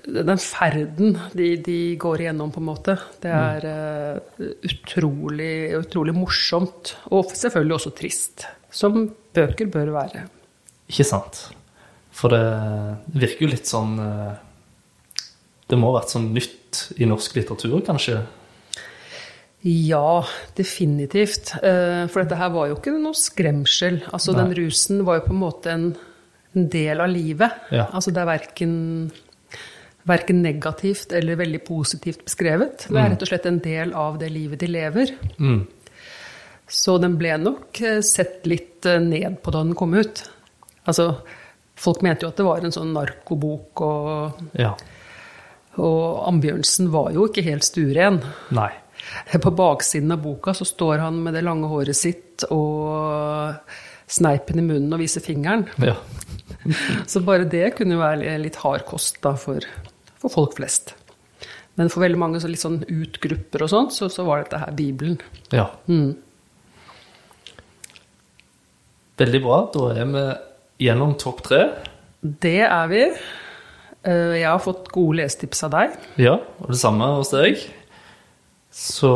Den 0.06 0.38
ferden 0.40 1.16
de, 1.36 1.48
de 1.64 1.78
går 2.00 2.22
igjennom, 2.22 2.52
på 2.54 2.62
en 2.62 2.68
måte, 2.68 2.94
det 3.20 3.32
er 3.34 3.66
eh, 3.68 4.44
utrolig, 4.70 5.74
utrolig 5.76 6.14
morsomt. 6.16 6.94
Og 7.12 7.34
selvfølgelig 7.36 7.76
også 7.76 7.92
trist. 7.98 8.46
Som 8.72 9.10
bøker 9.34 9.68
bør 9.68 9.90
være. 9.98 10.22
Ikke 10.88 11.04
sant? 11.04 11.42
For 12.12 12.32
det 12.32 12.44
virker 13.18 13.44
jo 13.44 13.50
litt 13.52 13.68
sånn 13.68 13.96
eh, 14.00 14.32
Det 15.68 15.78
må 15.80 15.90
ha 15.90 15.98
vært 15.98 16.14
sånn 16.14 16.30
nytt 16.36 16.80
i 17.00 17.08
norsk 17.08 17.36
litteratur, 17.36 17.80
kanskje? 17.84 18.20
Ja, 19.62 20.24
definitivt. 20.58 21.52
Eh, 21.62 22.06
For 22.10 22.22
dette 22.24 22.38
her 22.40 22.50
var 22.54 22.68
jo 22.70 22.78
ikke 22.80 22.94
noe 22.98 23.14
skremsel. 23.14 24.00
Altså, 24.12 24.32
Nei. 24.34 24.42
den 24.42 24.56
rusen 24.58 25.04
var 25.06 25.20
jo 25.20 25.26
på 25.28 25.34
en 25.36 25.42
måte 25.42 25.70
en, 25.70 25.84
en 26.56 26.64
del 26.72 27.00
av 27.04 27.12
livet. 27.12 27.60
Ja. 27.70 27.84
Altså, 27.94 28.10
det 28.10 28.24
er 28.24 28.30
verken, 28.32 28.72
verken 30.10 30.42
negativt 30.42 31.12
eller 31.14 31.38
veldig 31.38 31.62
positivt 31.68 32.24
beskrevet. 32.26 32.88
Det 32.88 32.98
er 32.98 33.12
rett 33.14 33.22
og 33.22 33.30
slett 33.30 33.46
en 33.46 33.60
del 33.62 33.94
av 33.94 34.18
det 34.18 34.32
livet 34.34 34.58
de 34.64 34.70
lever. 34.72 35.14
Mm. 35.38 35.62
Så 36.72 36.96
den 36.98 37.14
ble 37.20 37.36
nok 37.38 37.78
eh, 37.86 38.00
sett 38.02 38.46
litt 38.50 38.86
eh, 38.88 38.98
ned 38.98 39.38
på 39.44 39.54
da 39.54 39.62
den 39.62 39.76
kom 39.78 39.94
ut. 39.94 40.24
Altså, 40.90 41.12
folk 41.78 42.02
mente 42.02 42.26
jo 42.26 42.32
at 42.32 42.38
det 42.42 42.46
var 42.50 42.64
en 42.66 42.74
sånn 42.74 42.94
narkobok, 42.96 43.80
og, 43.86 44.42
Ja. 44.58 44.74
og 45.78 46.24
Ambjørnsen 46.32 46.90
var 46.90 47.12
jo 47.14 47.28
ikke 47.30 47.44
helt 47.46 47.62
stueren. 47.62 48.18
Nei. 48.50 48.72
På 49.42 49.50
baksiden 49.50 50.12
av 50.14 50.20
boka 50.22 50.54
så 50.54 50.64
står 50.68 50.98
han 51.02 51.18
med 51.24 51.34
det 51.34 51.42
lange 51.44 51.68
håret 51.70 51.96
sitt 51.98 52.44
og 52.54 53.54
sneipen 54.12 54.60
i 54.60 54.64
munnen 54.66 54.92
og 54.94 55.00
viser 55.02 55.24
fingeren. 55.24 55.66
Ja. 55.82 55.96
Så 57.10 57.22
bare 57.26 57.46
det 57.48 57.72
kunne 57.78 57.96
jo 57.96 58.02
være 58.02 58.36
litt 58.42 58.58
hard 58.62 58.84
kost 58.86 59.18
da 59.24 59.32
for, 59.40 59.64
for 60.20 60.30
folk 60.32 60.54
flest. 60.58 60.92
Men 61.80 61.88
for 61.88 62.04
veldig 62.04 62.18
mange 62.20 62.40
så 62.42 62.50
litt 62.52 62.60
sånn 62.60 62.82
utgrupper 62.84 63.62
og 63.64 63.70
sånt, 63.72 63.94
så, 63.96 64.10
så 64.12 64.26
var 64.28 64.42
dette 64.42 64.58
her 64.60 64.74
Bibelen. 64.76 65.16
ja. 65.54 65.70
Mm. 65.88 66.12
Veldig 69.22 69.40
bra. 69.44 69.58
Da 69.74 69.86
er 70.02 70.08
vi 70.12 70.22
gjennom 70.88 71.14
topp 71.20 71.42
tre. 71.46 71.60
Det 72.22 72.58
er 72.64 72.88
vi. 72.90 73.02
Eh, 74.02 74.34
Jeg 74.40 74.48
har 74.48 74.62
fått 74.62 74.88
gode 74.94 75.20
lesetips 75.20 75.62
av 75.68 75.74
deg. 75.76 75.96
Ja, 76.20 76.36
og 76.60 76.72
det 76.72 76.78
samme 76.80 77.08
hos 77.18 77.30
deg. 77.34 77.60
Så 78.72 79.10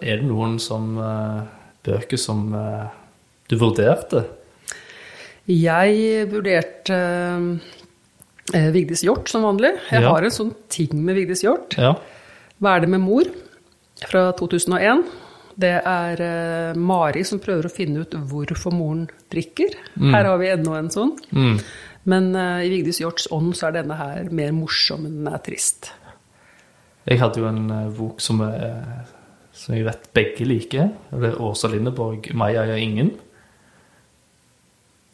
er 0.00 0.20
det 0.20 0.26
noen 0.28 0.58
som 0.62 0.92
eh, 1.02 1.40
bøker 1.86 2.20
som 2.20 2.52
eh, 2.54 2.86
du 3.50 3.56
vurderte. 3.58 4.24
Jeg 5.50 6.26
vurderte 6.30 6.98
eh, 8.54 8.68
Vigdis 8.74 9.02
Hjort 9.06 9.28
som 9.32 9.42
vanlig. 9.48 9.72
Jeg 9.90 10.02
Ja. 10.04 10.12
har 10.14 10.22
en 10.22 10.30
sånn 10.34 10.54
ting 10.70 10.94
med 11.04 11.16
Vigdis 11.18 11.42
Hjort. 11.42 11.74
Ja. 11.78 11.96
Hva 12.60 12.76
er 12.76 12.80
det 12.84 12.92
med 12.92 13.00
mor? 13.02 13.24
Fra 14.06 14.30
2001. 14.38 15.02
Det 15.60 15.74
er 15.84 16.20
eh, 16.24 16.78
Mari 16.78 17.24
som 17.26 17.40
prøver 17.42 17.66
å 17.66 17.72
finne 17.74 18.04
ut 18.06 18.14
hvorfor 18.14 18.72
moren 18.72 19.08
drikker. 19.34 19.74
Her 19.98 20.24
har 20.30 20.38
vi 20.40 20.48
enda 20.54 20.78
en 20.78 20.88
sånn. 20.94 21.16
Mm. 21.34 21.58
Men 22.08 22.30
eh, 22.38 22.62
i 22.64 22.70
Vigdis 22.72 23.00
Hjorts 23.02 23.26
ånd 23.34 23.52
så 23.58 23.68
er 23.68 23.80
denne 23.82 23.98
her 23.98 24.30
mer 24.32 24.54
morsom 24.56 25.04
enn 25.08 25.18
den 25.24 25.34
er 25.34 25.42
trist. 25.44 25.90
Jeg 27.08 27.18
hadde 27.20 27.40
jo 27.40 27.48
en 27.48 27.70
eh, 27.70 27.88
bok 27.96 28.20
som, 28.20 28.40
er, 28.44 29.06
som 29.56 29.74
jeg 29.74 29.86
vet 29.86 30.08
begge 30.14 30.44
liker. 30.46 30.90
Det 31.10 31.30
er 31.32 31.40
Åsa 31.42 31.68
Lindeborg, 31.72 32.28
'Maja 32.34 32.62
eier 32.66 32.76
ingen'. 32.82 33.14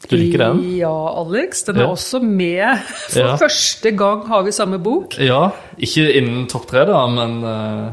Du 0.07 0.14
liker 0.16 0.38
den? 0.38 0.59
Ja, 0.77 0.92
Alex. 1.22 1.64
Den 1.64 1.77
er 1.81 1.83
Ja. 1.87 1.88
også 1.90 2.20
med. 2.22 2.79
For 3.11 3.20
Ja. 3.20 3.37
første 3.37 3.90
gang 3.96 4.27
har 4.29 4.42
vi 4.44 4.53
samme 4.53 4.79
bok. 4.79 5.16
Ja, 5.18 5.51
ikke 5.79 6.12
innen 6.14 6.46
topp 6.46 6.66
tre, 6.68 6.85
da, 6.87 7.07
men 7.09 7.42
uh, 7.42 7.92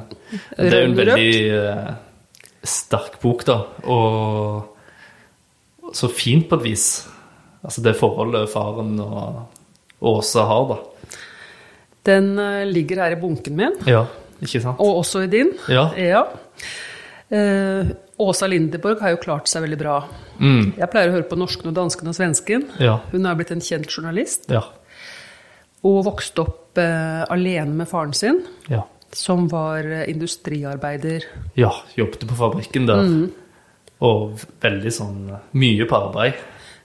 det 0.58 0.74
er 0.74 0.82
jo 0.86 0.92
en 0.92 0.98
veldig 0.98 1.34
uh, 1.74 1.94
sterk 2.64 3.20
bok, 3.22 3.46
da. 3.46 3.56
Og 3.88 4.68
så 5.94 6.10
fint 6.12 6.50
på 6.50 6.56
et 6.60 6.64
vis. 6.64 7.08
Altså 7.64 7.82
det 7.82 7.96
forholdet 7.96 8.50
faren 8.52 9.00
og 9.00 9.48
Åsa 10.02 10.44
har, 10.46 10.68
da. 10.68 10.78
Den 12.06 12.34
eh, 12.40 12.66
ligger 12.68 13.04
her 13.06 13.12
i 13.16 13.20
bunken 13.22 13.56
min, 13.56 13.78
Ja, 13.88 14.06
ikke 14.42 14.62
sant? 14.62 14.80
og 14.80 14.98
også 15.04 15.24
i 15.24 15.28
din. 15.32 15.54
Ja. 15.72 15.86
Ja. 15.98 16.26
Eh, 17.34 17.88
Åsa 18.20 18.48
Lindeborg 18.48 19.00
har 19.02 19.16
jo 19.16 19.22
klart 19.24 19.48
seg 19.50 19.64
veldig 19.66 19.78
bra. 19.80 19.96
Mm, 20.40 20.74
Jeg 20.78 20.90
pleier 20.92 21.10
å 21.10 21.16
høre 21.16 21.28
på 21.30 21.38
norsken 21.40 21.72
og 21.72 21.76
dansken 21.80 22.08
og 22.12 22.16
svensken. 22.18 22.68
ja. 22.80 23.00
Hun 23.12 23.26
er 23.26 23.36
blitt 23.36 23.52
en 23.52 23.60
kjent 23.64 23.88
journalist 23.90 24.50
Ja. 24.52 24.62
og 25.84 26.04
vokste 26.06 26.42
opp 26.46 26.78
eh, 26.78 27.24
alene 27.30 27.74
med 27.74 27.88
faren 27.90 28.14
sin, 28.14 28.44
Ja. 28.70 28.84
som 29.12 29.48
var 29.50 29.80
eh, 29.80 30.10
industriarbeider. 30.10 31.24
ja 31.56 31.72
jobbet 31.98 32.28
på 32.28 32.36
fabrikken 32.36 32.86
der. 32.86 33.02
Mm. 33.02 33.32
Og 34.02 34.38
veldig 34.62 34.92
sånn 34.92 35.40
mye 35.54 35.86
på 35.88 35.96
arbeid. 35.96 36.34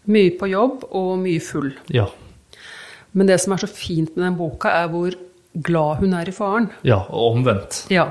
Mye 0.07 0.31
på 0.39 0.49
jobb 0.49 0.85
og 0.93 1.19
mye 1.19 1.41
full. 1.41 1.73
Ja. 1.91 2.07
Men 3.13 3.27
det 3.27 3.41
som 3.41 3.53
er 3.53 3.63
så 3.63 3.69
fint 3.71 4.17
med 4.17 4.25
den 4.27 4.37
boka, 4.39 4.69
er 4.83 4.89
hvor 4.93 5.15
glad 5.65 5.99
hun 6.03 6.13
er 6.15 6.29
i 6.29 6.33
faren. 6.33 6.71
ja. 6.85 7.01
Og 7.11 7.37
omvendt. 7.37 7.87
Ja. 7.91 8.11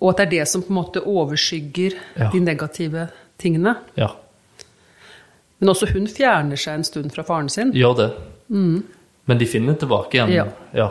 Og 0.00 0.10
at 0.10 0.16
det 0.18 0.26
er 0.26 0.30
det 0.42 0.48
som 0.48 0.62
på 0.62 0.68
en 0.72 0.78
måte 0.82 1.00
overskygger 1.06 1.94
Ja. 2.16 2.30
de 2.32 2.40
negative 2.40 3.08
tingene. 3.38 3.76
Ja. 3.96 4.10
Men 5.60 5.68
også 5.72 5.86
hun 5.92 6.06
fjerner 6.06 6.56
seg 6.60 6.74
en 6.74 6.84
stund 6.84 7.12
fra 7.14 7.22
faren 7.24 7.48
sin. 7.48 7.72
Gjør 7.72 7.96
det. 7.96 8.10
Men 9.26 9.38
de 9.40 9.46
finner 9.48 9.74
tilbake 9.74 10.14
igjen. 10.18 10.28
Mm. 10.28 10.34
Ja. 10.36 10.46
Ja. 10.74 10.88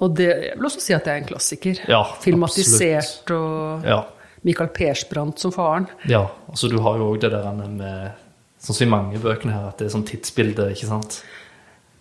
Og 0.00 0.14
det, 0.16 0.28
jeg 0.28 0.56
vil 0.56 0.64
også 0.68 0.80
si 0.80 0.94
at 0.96 1.04
det 1.04 1.12
er 1.12 1.16
en 1.22 1.28
klassiker. 1.28 1.80
Ja, 1.88 2.02
Filmatisert 2.22 3.30
og 3.36 3.84
ja. 3.84 4.02
Michael 4.44 4.70
Persbrandt 4.76 5.40
som 5.42 5.52
faren. 5.52 5.86
Ja, 6.08 6.26
altså 6.48 6.68
du 6.72 6.78
har 6.80 6.96
jo 7.00 7.10
òg 7.14 7.20
det 7.20 7.30
der 7.32 7.52
med 7.52 8.12
Sånn 8.60 8.76
som 8.76 8.84
i 8.86 8.90
mange 8.92 9.16
bøkene 9.18 9.54
her, 9.54 9.68
at 9.70 9.78
det 9.80 9.86
er 9.86 9.92
sånn 9.94 10.02
tidsbilde, 10.04 10.66
ikke 10.74 10.84
sant? 10.90 11.22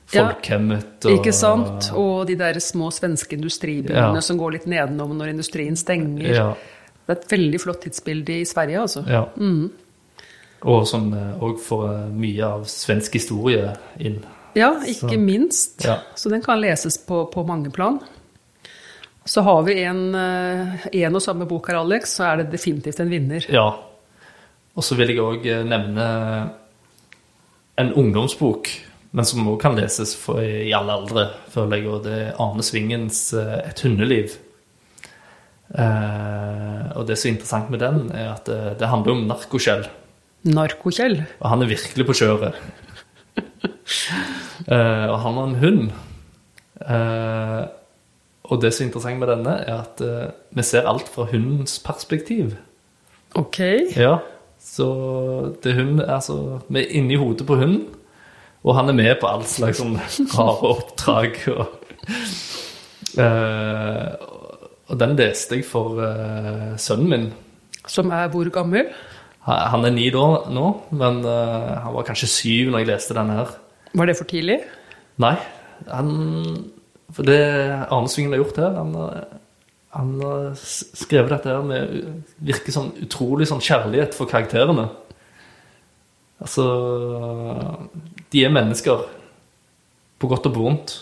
Folkhemmet 0.10 1.05
og 1.05 1.12
Ikke 1.20 1.32
sant? 1.36 1.91
Og 1.93 2.26
de 2.28 2.36
der 2.39 2.57
små 2.64 2.89
svenske 2.91 3.36
industribyene 3.38 4.16
Ja. 4.16 4.22
som 4.26 4.38
går 4.38 4.51
litt 4.57 4.66
nedenom 4.66 5.14
når 5.18 5.30
industrien 5.36 5.76
stenger. 5.78 6.34
Ja. 6.34 6.47
Det 7.05 7.18
er 7.18 7.22
et 7.22 7.30
veldig 7.30 7.60
flott 7.62 7.82
tidsbilde 7.82 8.39
i 8.41 8.45
Sverige, 8.45 8.80
altså. 8.82 9.03
Ja. 9.07 9.26
Og 10.62 10.88
som 10.88 11.12
òg 11.14 11.60
får 11.64 11.86
eh, 11.93 12.10
mye 12.12 12.43
av 12.45 12.66
svensk 12.66 13.14
historie 13.14 13.70
inn. 13.99 14.20
Ja, 14.55 14.74
ikke 14.84 15.14
Så- 15.14 15.20
minst. 15.20 15.86
Ja. 15.86 15.99
Så 16.16 16.30
den 16.30 16.41
kan 16.41 16.60
leses 16.62 16.97
på, 16.97 17.26
på 17.32 17.45
mange 17.47 17.72
plan. 17.72 17.99
Så 19.26 19.41
har 19.45 19.62
vi 19.64 19.84
en, 19.84 20.16
eh, 20.16 20.88
en 21.03 21.16
og 21.16 21.22
samme 21.22 21.45
bok 21.47 21.68
her, 21.70 21.78
Alex, 21.78 22.16
så 22.18 22.24
er 22.34 22.38
det 22.43 22.51
definitivt 22.51 22.99
en 22.99 23.10
vinner. 23.10 23.45
Ja. 23.49 23.70
Og 24.76 24.84
så 24.84 24.95
vil 24.97 25.07
jeg 25.10 25.18
òg 25.20 25.45
nevne 25.68 26.51
en 27.78 27.93
ungdomsbok, 27.93 28.68
men 29.12 29.26
som 29.26 29.47
òg 29.49 29.57
kan 29.62 29.78
leses 29.78 30.14
for, 30.18 30.41
i 30.43 30.74
alle 30.76 30.93
aldre, 30.93 31.26
føler 31.49 31.80
jeg. 31.80 31.88
Og 31.89 32.03
det 32.05 32.18
er 32.18 32.41
Arne 32.41 32.66
Svingens 32.66 33.34
eh, 33.34 33.55
'Et 33.66 33.82
hundeliv'. 33.86 34.38
Eh, 35.70 36.86
og 36.97 37.07
det 37.07 37.18
som 37.18 37.30
er 37.30 37.34
interessant 37.34 37.70
med 37.74 37.82
den, 37.82 38.12
er 38.14 38.34
at 38.36 38.45
det, 38.45 38.80
det 38.82 38.89
handler 38.89 39.16
om 39.16 39.26
narkokjell. 39.30 39.88
Narkokjell. 40.49 41.24
Og 41.41 41.49
han 41.49 41.66
er 41.66 41.74
virkelig 41.76 42.05
på 42.10 42.20
kjøret. 42.24 42.60
Eh, 44.70 45.05
og 45.10 45.16
han 45.24 45.38
har 45.39 45.45
en 45.47 45.55
hund. 45.64 45.86
Eh, 46.93 47.62
og 48.51 48.60
det 48.62 48.70
som 48.76 48.84
er 48.84 48.88
interessant 48.89 49.22
med 49.22 49.32
denne, 49.32 49.53
er 49.66 49.80
at 49.80 50.03
eh, 50.03 50.34
vi 50.53 50.66
ser 50.68 50.86
alt 50.86 51.10
fra 51.10 51.26
hundens 51.32 51.80
perspektiv. 51.82 52.51
Ok. 53.39 53.57
Ja, 53.95 54.20
så 54.62 54.89
det 55.64 55.72
er 55.72 55.80
hund, 55.80 56.03
altså, 56.03 56.60
vi 56.68 56.84
er 56.84 56.93
inni 56.99 57.18
hodet 57.18 57.47
på 57.49 57.57
hunden, 57.57 57.88
og 58.66 58.76
han 58.76 58.91
er 58.91 58.97
med 58.97 59.14
på 59.22 59.30
all 59.30 59.45
slags 59.47 59.80
sånn 59.80 59.95
rare 60.34 60.72
oppdrag. 60.74 61.38
Og, 61.53 61.78
uh, 63.20 64.07
og 64.89 64.99
den 64.99 65.16
leste 65.20 65.60
jeg 65.60 65.68
for 65.68 66.01
uh, 66.01 66.76
sønnen 66.82 67.14
min. 67.14 67.30
Som 67.88 68.12
er 68.16 68.28
hvor 68.34 68.49
gammel? 68.53 68.91
Han 69.49 69.88
er 69.88 69.93
ni 69.95 70.10
da, 70.14 70.26
nå, 70.51 70.66
men 70.91 71.24
uh, 71.24 71.80
han 71.86 71.95
var 71.95 72.05
kanskje 72.10 72.30
syv 72.30 72.74
når 72.74 72.84
jeg 72.84 72.91
leste 72.91 73.18
den 73.18 73.32
her. 73.34 73.55
Var 73.97 74.10
det 74.10 74.18
for 74.20 74.30
tidlig? 74.30 74.60
Nei, 75.24 75.36
han, 75.88 76.12
for 77.16 77.26
det 77.28 77.39
Arne 77.88 78.12
Svingen 78.12 78.36
har 78.36 78.43
gjort 78.43 78.60
her, 78.62 78.76
han, 78.78 78.91
han 79.95 80.12
har 80.22 80.51
skrevet 80.60 81.32
dette 81.34 81.49
her 81.55 81.66
med 81.66 81.95
virker 82.45 82.76
sånn 82.76 82.91
utrolig 83.01 83.47
sånn 83.49 83.64
kjærlighet 83.64 84.14
for 84.18 84.30
karakterene. 84.30 84.89
Altså, 86.39 86.66
de 88.34 88.43
er 88.45 88.53
mennesker, 88.53 89.05
på 90.19 90.30
godt 90.30 90.49
og 90.49 90.55
på 90.55 90.63
vondt. 90.63 90.95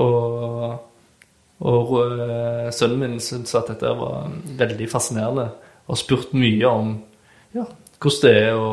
Og, 0.00 0.78
og 1.60 1.94
øh, 2.00 2.68
sønnen 2.72 3.00
min 3.02 3.20
syntes 3.20 3.54
at 3.58 3.68
dette 3.74 3.92
var 3.98 4.30
veldig 4.58 4.88
fascinerende, 4.90 5.50
og 5.86 5.98
spurt 5.98 6.32
mye 6.36 6.68
om 6.68 6.94
ja, 7.52 7.66
hvordan 8.00 8.22
det 8.22 8.36
er 8.38 8.56
å 8.56 8.72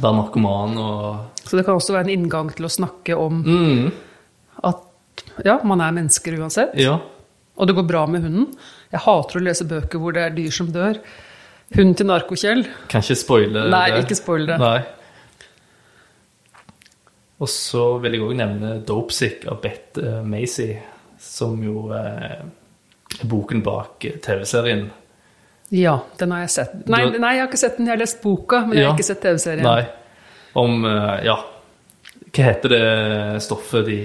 være 0.00 0.16
narkoman 0.16 0.78
og 0.80 1.44
Så 1.44 1.58
det 1.58 1.66
kan 1.66 1.76
også 1.76 1.94
være 1.94 2.08
en 2.08 2.14
inngang 2.14 2.48
til 2.54 2.66
å 2.66 2.72
snakke 2.72 3.18
om 3.18 3.42
mm, 3.44 3.90
at 4.64 5.24
ja, 5.44 5.58
man 5.66 5.82
er 5.84 5.94
mennesker 5.94 6.38
uansett. 6.40 6.72
Ja. 6.80 6.96
Og 7.54 7.68
det 7.68 7.76
går 7.76 7.86
bra 7.86 8.02
med 8.10 8.24
hunden. 8.24 8.48
Jeg 8.90 9.04
hater 9.04 9.38
å 9.38 9.44
lese 9.44 9.66
bøker 9.68 10.00
hvor 10.02 10.14
det 10.16 10.24
er 10.24 10.34
dyr 10.34 10.50
som 10.54 10.72
dør. 10.74 10.98
Hunden 11.74 11.94
til 11.98 12.08
narkokjell. 12.08 12.64
Kan 12.90 13.04
ikke 13.04 13.18
spoile 13.18 13.64
det. 13.64 13.70
Nei, 13.74 13.86
ikke 14.00 14.18
spoil 14.18 14.48
det. 14.48 14.58
Nei. 14.62 14.78
Og 17.42 17.48
så 17.50 17.98
vil 18.02 18.12
jeg 18.14 18.22
òg 18.22 18.34
nevne 18.38 18.74
Dopesick 18.86 19.46
av 19.50 19.60
Beth 19.64 19.98
eh, 19.98 20.20
Macy, 20.22 20.68
som 21.18 21.56
jo 21.64 21.88
eh, 21.92 22.36
er 23.20 23.26
boken 23.30 23.62
bak 23.66 24.04
eh, 24.06 24.18
TV-serien. 24.22 24.84
Ja, 25.74 25.96
den 26.20 26.30
har 26.30 26.44
jeg 26.44 26.50
sett. 26.54 26.76
Nei, 26.92 27.00
Du- 27.10 27.18
nei, 27.18 27.32
jeg 27.34 27.42
har 27.42 27.48
ikke 27.50 27.58
sett 27.64 27.76
den. 27.78 27.86
Jeg 27.88 27.96
har 27.96 28.02
lest 28.04 28.20
boka, 28.22 28.60
men 28.66 28.78
jeg 28.78 28.86
har 28.86 28.94
ikke 28.94 29.08
sett 29.08 29.22
TV-serien. 29.24 29.64
Nei. 29.66 29.82
Om 30.54 30.84
Ja. 31.24 31.40
Hva 32.34 32.44
heter 32.48 32.68
det 32.68 33.42
stoffet 33.42 33.84
de, 33.86 33.96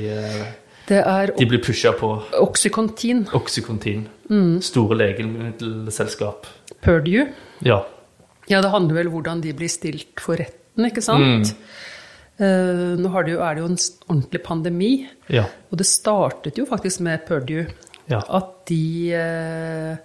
Det 0.88 0.99
er 1.05 1.32
de 1.38 1.45
blir 1.49 1.61
pusha 1.61 1.91
på? 1.97 2.09
Oxycontin. 2.41 3.23
Oxycontin. 3.34 4.07
Mm. 4.30 4.59
Store 4.61 4.95
legemiddelselskap. 4.97 6.45
Purdue. 6.82 7.27
Ja. 7.65 7.84
Ja, 8.49 8.61
det 8.61 8.69
handler 8.73 8.95
vel 8.99 9.07
om 9.11 9.13
hvordan 9.19 9.41
de 9.41 9.53
blir 9.53 9.69
stilt 9.69 10.19
for 10.21 10.38
retten, 10.41 10.86
ikke 10.89 11.01
sant? 11.05 11.49
Eh, 11.51 11.88
nå 12.39 13.09
det 13.25 13.33
jo, 13.35 13.39
er 13.43 13.55
det 13.57 13.61
jo 13.63 13.69
en 13.69 13.77
ordentlig 14.07 14.41
pandemi, 14.45 14.91
Ja. 15.27 15.43
og 15.71 15.77
det 15.77 15.85
startet 15.85 16.57
jo 16.57 16.65
faktisk 16.65 17.01
med 17.01 17.25
Purdue. 17.27 17.67
Ja. 18.09 18.21
At 18.29 18.65
de 18.69 19.11
eh, 19.13 19.97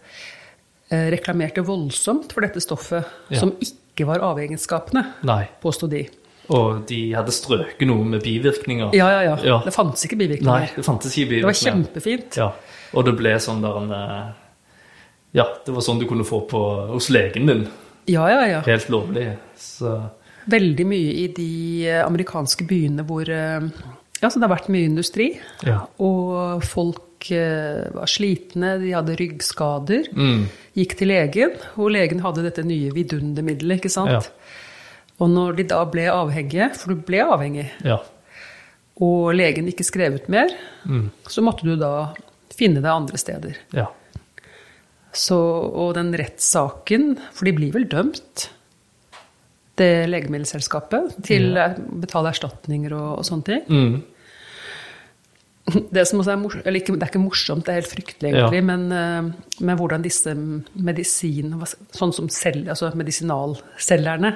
eh, 0.91 1.07
reklamerte 1.15 1.63
voldsomt 1.65 2.33
for 2.35 2.41
dette 2.45 2.61
stoffet, 2.61 3.05
Ja. 3.31 3.39
som 3.41 3.53
ikke 3.61 4.07
var 4.07 4.19
avhengighetsskapende, 4.19 5.05
påsto 5.63 5.87
de. 5.89 6.09
Og 6.51 6.83
de 6.87 7.15
hadde 7.15 7.33
strøket 7.33 7.87
noe 7.89 8.05
med 8.05 8.21
bivirkninger. 8.23 8.91
Ja, 8.93 9.07
ja, 9.09 9.21
ja. 9.31 9.37
Ja. 9.43 9.61
Det 9.65 9.73
fantes 9.73 10.05
ikke 10.05 10.19
bivirkninger. 10.21 10.59
Nei, 10.61 10.69
det 10.77 10.85
fantes 10.85 11.15
ikke 11.17 11.31
bivirkninger. 11.31 11.55
Det 11.55 11.65
var 11.65 11.73
kjempefint. 11.73 12.37
Ja, 12.37 12.51
og 12.93 13.07
det 13.07 13.15
ble 13.17 13.33
sånn 13.41 13.63
der 13.65 13.79
en 13.81 13.91
eh, 13.93 14.33
Ja, 15.35 15.47
det 15.65 15.73
var 15.75 15.81
sånn 15.83 15.99
du 15.99 16.05
kunne 16.07 16.23
få 16.27 16.43
på 16.47 16.61
hos 16.93 17.09
legen 17.11 17.47
din. 17.49 17.65
Ja, 18.07 18.29
ja, 18.29 18.45
ja. 18.47 18.61
Helt 18.67 18.91
lovlig. 18.93 19.37
Så 19.57 19.97
Veldig 20.51 20.85
mye 20.87 21.13
i 21.23 21.27
de 21.33 21.49
eh, 21.89 22.03
amerikanske 22.05 22.67
byene 22.69 23.05
hvor 23.09 23.29
eh, 23.33 23.69
ja, 24.21 24.29
så 24.31 24.39
det 24.41 24.47
har 24.49 24.55
vært 24.57 24.69
mye 24.73 24.89
industri. 24.91 25.31
ja. 25.65 25.81
Og 26.01 26.63
folk 26.65 27.31
eh, 27.33 27.89
var 27.95 28.07
slitne, 28.11 28.79
de 28.81 28.93
hadde 28.95 29.17
ryggskader. 29.21 30.11
Mm. 30.17 30.47
Gikk 30.77 30.97
til 30.99 31.09
legen, 31.09 31.57
og 31.77 31.91
legen 31.95 32.21
hadde 32.25 32.45
dette 32.45 32.65
nye 32.67 32.93
vidundermiddelet, 32.93 33.79
ikke 33.83 33.93
sant? 33.93 34.11
Ja. 34.11 34.23
Og 35.23 35.31
når 35.31 35.57
de 35.61 35.67
da 35.71 35.85
ble 35.87 36.09
avhengige, 36.11 36.73
for 36.75 36.95
du 36.95 37.03
ble 37.07 37.21
avhengig, 37.23 37.69
Ja. 37.87 37.99
og 39.01 39.35
legen 39.35 39.69
ikke 39.71 39.85
skrev 39.87 40.15
ut 40.21 40.29
mer, 40.29 40.49
Mm. 40.85 41.11
så 41.29 41.43
måtte 41.43 41.63
du 41.65 41.77
da 41.77 42.15
finne 42.55 42.81
deg 42.83 42.91
andre 42.91 43.17
steder. 43.19 43.57
ja. 43.73 43.87
Så, 45.15 45.37
og 45.39 45.95
den 45.95 46.11
rettssaken, 46.19 47.19
for 47.33 47.45
de 47.47 47.53
blir 47.55 47.73
vel 47.73 47.85
dømt, 47.87 48.49
det 49.81 50.09
legemiddelselskapet, 50.11 51.17
til 51.27 51.55
å 51.59 51.69
betale 52.03 52.31
erstatninger 52.35 52.95
og, 52.95 53.09
og 53.21 53.27
sånne 53.27 53.49
ting. 53.49 53.65
Mm. 53.69 53.95
Det 55.65 56.03
er 56.03 56.37
morsomt, 56.37 56.67
ikke, 56.77 56.93
det 56.93 57.07
er 57.07 57.09
ikke 57.09 57.23
morsomt, 57.23 57.65
det 57.65 57.73
er 57.73 57.79
helt 57.79 57.89
fryktelig 57.89 58.35
egentlig, 58.35 58.61
men, 58.69 58.83
eh, 58.93 59.61
men 59.65 59.79
hvordan 59.81 60.03
disse 60.05 60.35
medisin, 60.37 61.55
sånn 61.97 62.13
som 62.13 62.29
selv, 62.29 62.69
altså 62.69 62.91
medisinalselgerne, 63.01 64.35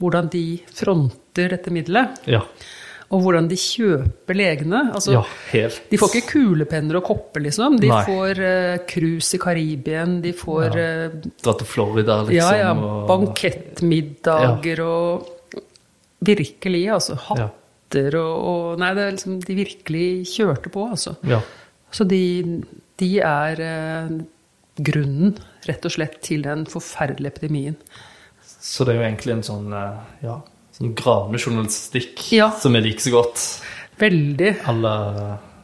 hvordan 0.00 0.30
de 0.32 0.46
fronter 0.72 1.52
dette 1.52 1.74
middelet, 1.74 2.16
ja. 2.32 2.40
Og 3.12 3.20
hvordan 3.22 3.46
de 3.50 3.58
kjøper 3.60 4.36
legene. 4.38 4.80
Altså, 4.94 5.12
Ja, 5.18 5.22
helt. 5.52 5.82
De 5.90 5.98
får 6.00 6.16
ikke 6.16 6.32
kulepenner 6.32 6.98
og 6.98 7.04
kopper, 7.10 7.44
liksom. 7.44 7.76
De 7.82 7.90
Nei. 7.92 8.00
får 8.08 8.40
cruise 8.90 9.34
uh, 9.34 9.38
i 9.38 9.42
Karibien, 9.42 10.16
de 10.24 10.32
får 10.36 10.78
ja. 10.80 10.88
Dra 11.44 11.56
til 11.60 11.68
Florida, 11.68 12.22
liksom. 12.24 12.38
ja, 12.40 12.50
ja, 12.64 12.72
Bankettmiddager 13.08 14.14
bankettmiddager 14.24 14.84
og 14.84 15.30
Virkelig, 16.24 16.88
altså. 16.88 17.18
Hatter 17.20 18.16
og, 18.16 18.36
og 18.48 18.78
Nei, 18.80 18.94
det 18.96 19.02
er 19.04 19.12
liksom 19.12 19.40
De 19.44 19.56
virkelig 19.58 20.06
kjørte 20.32 20.72
på, 20.72 20.86
altså. 20.94 21.16
Ja. 21.28 21.42
Så 21.94 22.06
de, 22.08 22.62
de 22.98 23.10
er 23.20 23.60
eh, 23.62 24.14
grunnen, 24.82 25.36
rett 25.68 25.84
og 25.84 25.92
slett, 25.94 26.16
til 26.24 26.42
den 26.42 26.64
forferdelige 26.66 27.30
epidemien. 27.36 27.76
Så 28.42 28.86
det 28.86 28.94
er 28.94 28.98
jo 29.02 29.06
egentlig 29.06 29.36
en 29.36 29.44
sånn 29.46 29.76
eh, 29.76 30.00
ja, 30.24 30.40
sånn 30.74 30.94
gravende 30.98 31.38
journalistikk 31.38 32.24
Ja. 32.34 32.50
som 32.58 32.74
jeg 32.74 32.84
liker 32.88 33.06
så 33.06 33.12
godt. 33.14 33.44
Veldig. 34.00 34.52
À 34.66 34.72
la 34.80 34.94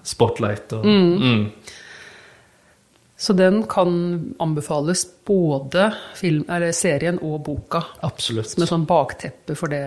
Spotlight 0.07 0.73
og 0.79 0.85
mm. 0.87 1.41
Så 3.21 3.35
den 3.37 3.65
kan 3.69 4.35
anbefales 4.41 5.03
både 5.29 5.91
film, 6.17 6.47
eller 6.49 6.73
serien 6.73 7.19
og 7.21 7.43
boka. 7.45 7.83
Absolutt. 8.07 8.49
Som 8.49 8.63
et 8.65 8.71
sånn 8.71 8.87
bakteppe 8.89 9.53
for 9.59 9.69
det. 9.69 9.83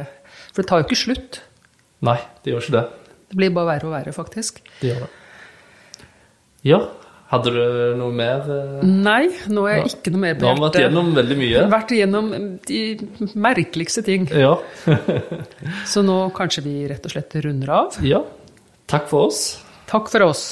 For 0.53 0.61
det 0.61 0.67
tar 0.69 0.83
jo 0.83 0.85
ikke 0.85 0.99
slutt. 1.01 1.39
Nei, 2.05 2.19
det 2.43 2.53
gjør 2.53 2.61
ikke 2.67 2.75
det. 2.75 2.83
Det 3.31 3.39
blir 3.39 3.55
bare 3.55 3.69
verre 3.71 3.89
og 3.89 3.95
verre, 3.95 4.13
faktisk. 4.13 4.61
Det 4.83 4.91
gjør 4.91 4.99
det. 5.07 5.09
Ja, 6.69 6.77
hadde 7.33 7.51
du 7.55 7.59
noe 7.99 8.13
mer? 8.15 8.45
eh? 8.45 8.85
Nei, 8.85 9.25
nå 9.49 9.65
er 9.67 9.79
jeg 9.81 9.91
ikke 9.97 10.13
noe 10.13 10.21
mer 10.23 10.37
Nå 10.39 10.47
har 10.51 10.55
vi 10.59 10.65
vært 10.67 10.79
gjennom 10.83 11.11
veldig 11.17 11.37
mye. 11.41 11.65
Vært 11.73 11.93
igjennom 11.97 12.31
de 12.69 12.81
merkeligste 13.49 14.05
ting. 14.05 14.29
Ja. 14.31 14.55
Så 15.91 16.05
nå 16.05 16.19
kanskje 16.37 16.63
vi 16.69 16.75
rett 16.93 17.05
og 17.09 17.15
slett 17.17 17.35
runder 17.43 17.73
av. 17.81 17.99
ja. 18.05 18.23
Takk 18.93 19.07
for 19.09 19.29
oss. 19.31 19.45
Takk 19.89 20.11
for 20.11 20.27
oss. 20.27 20.43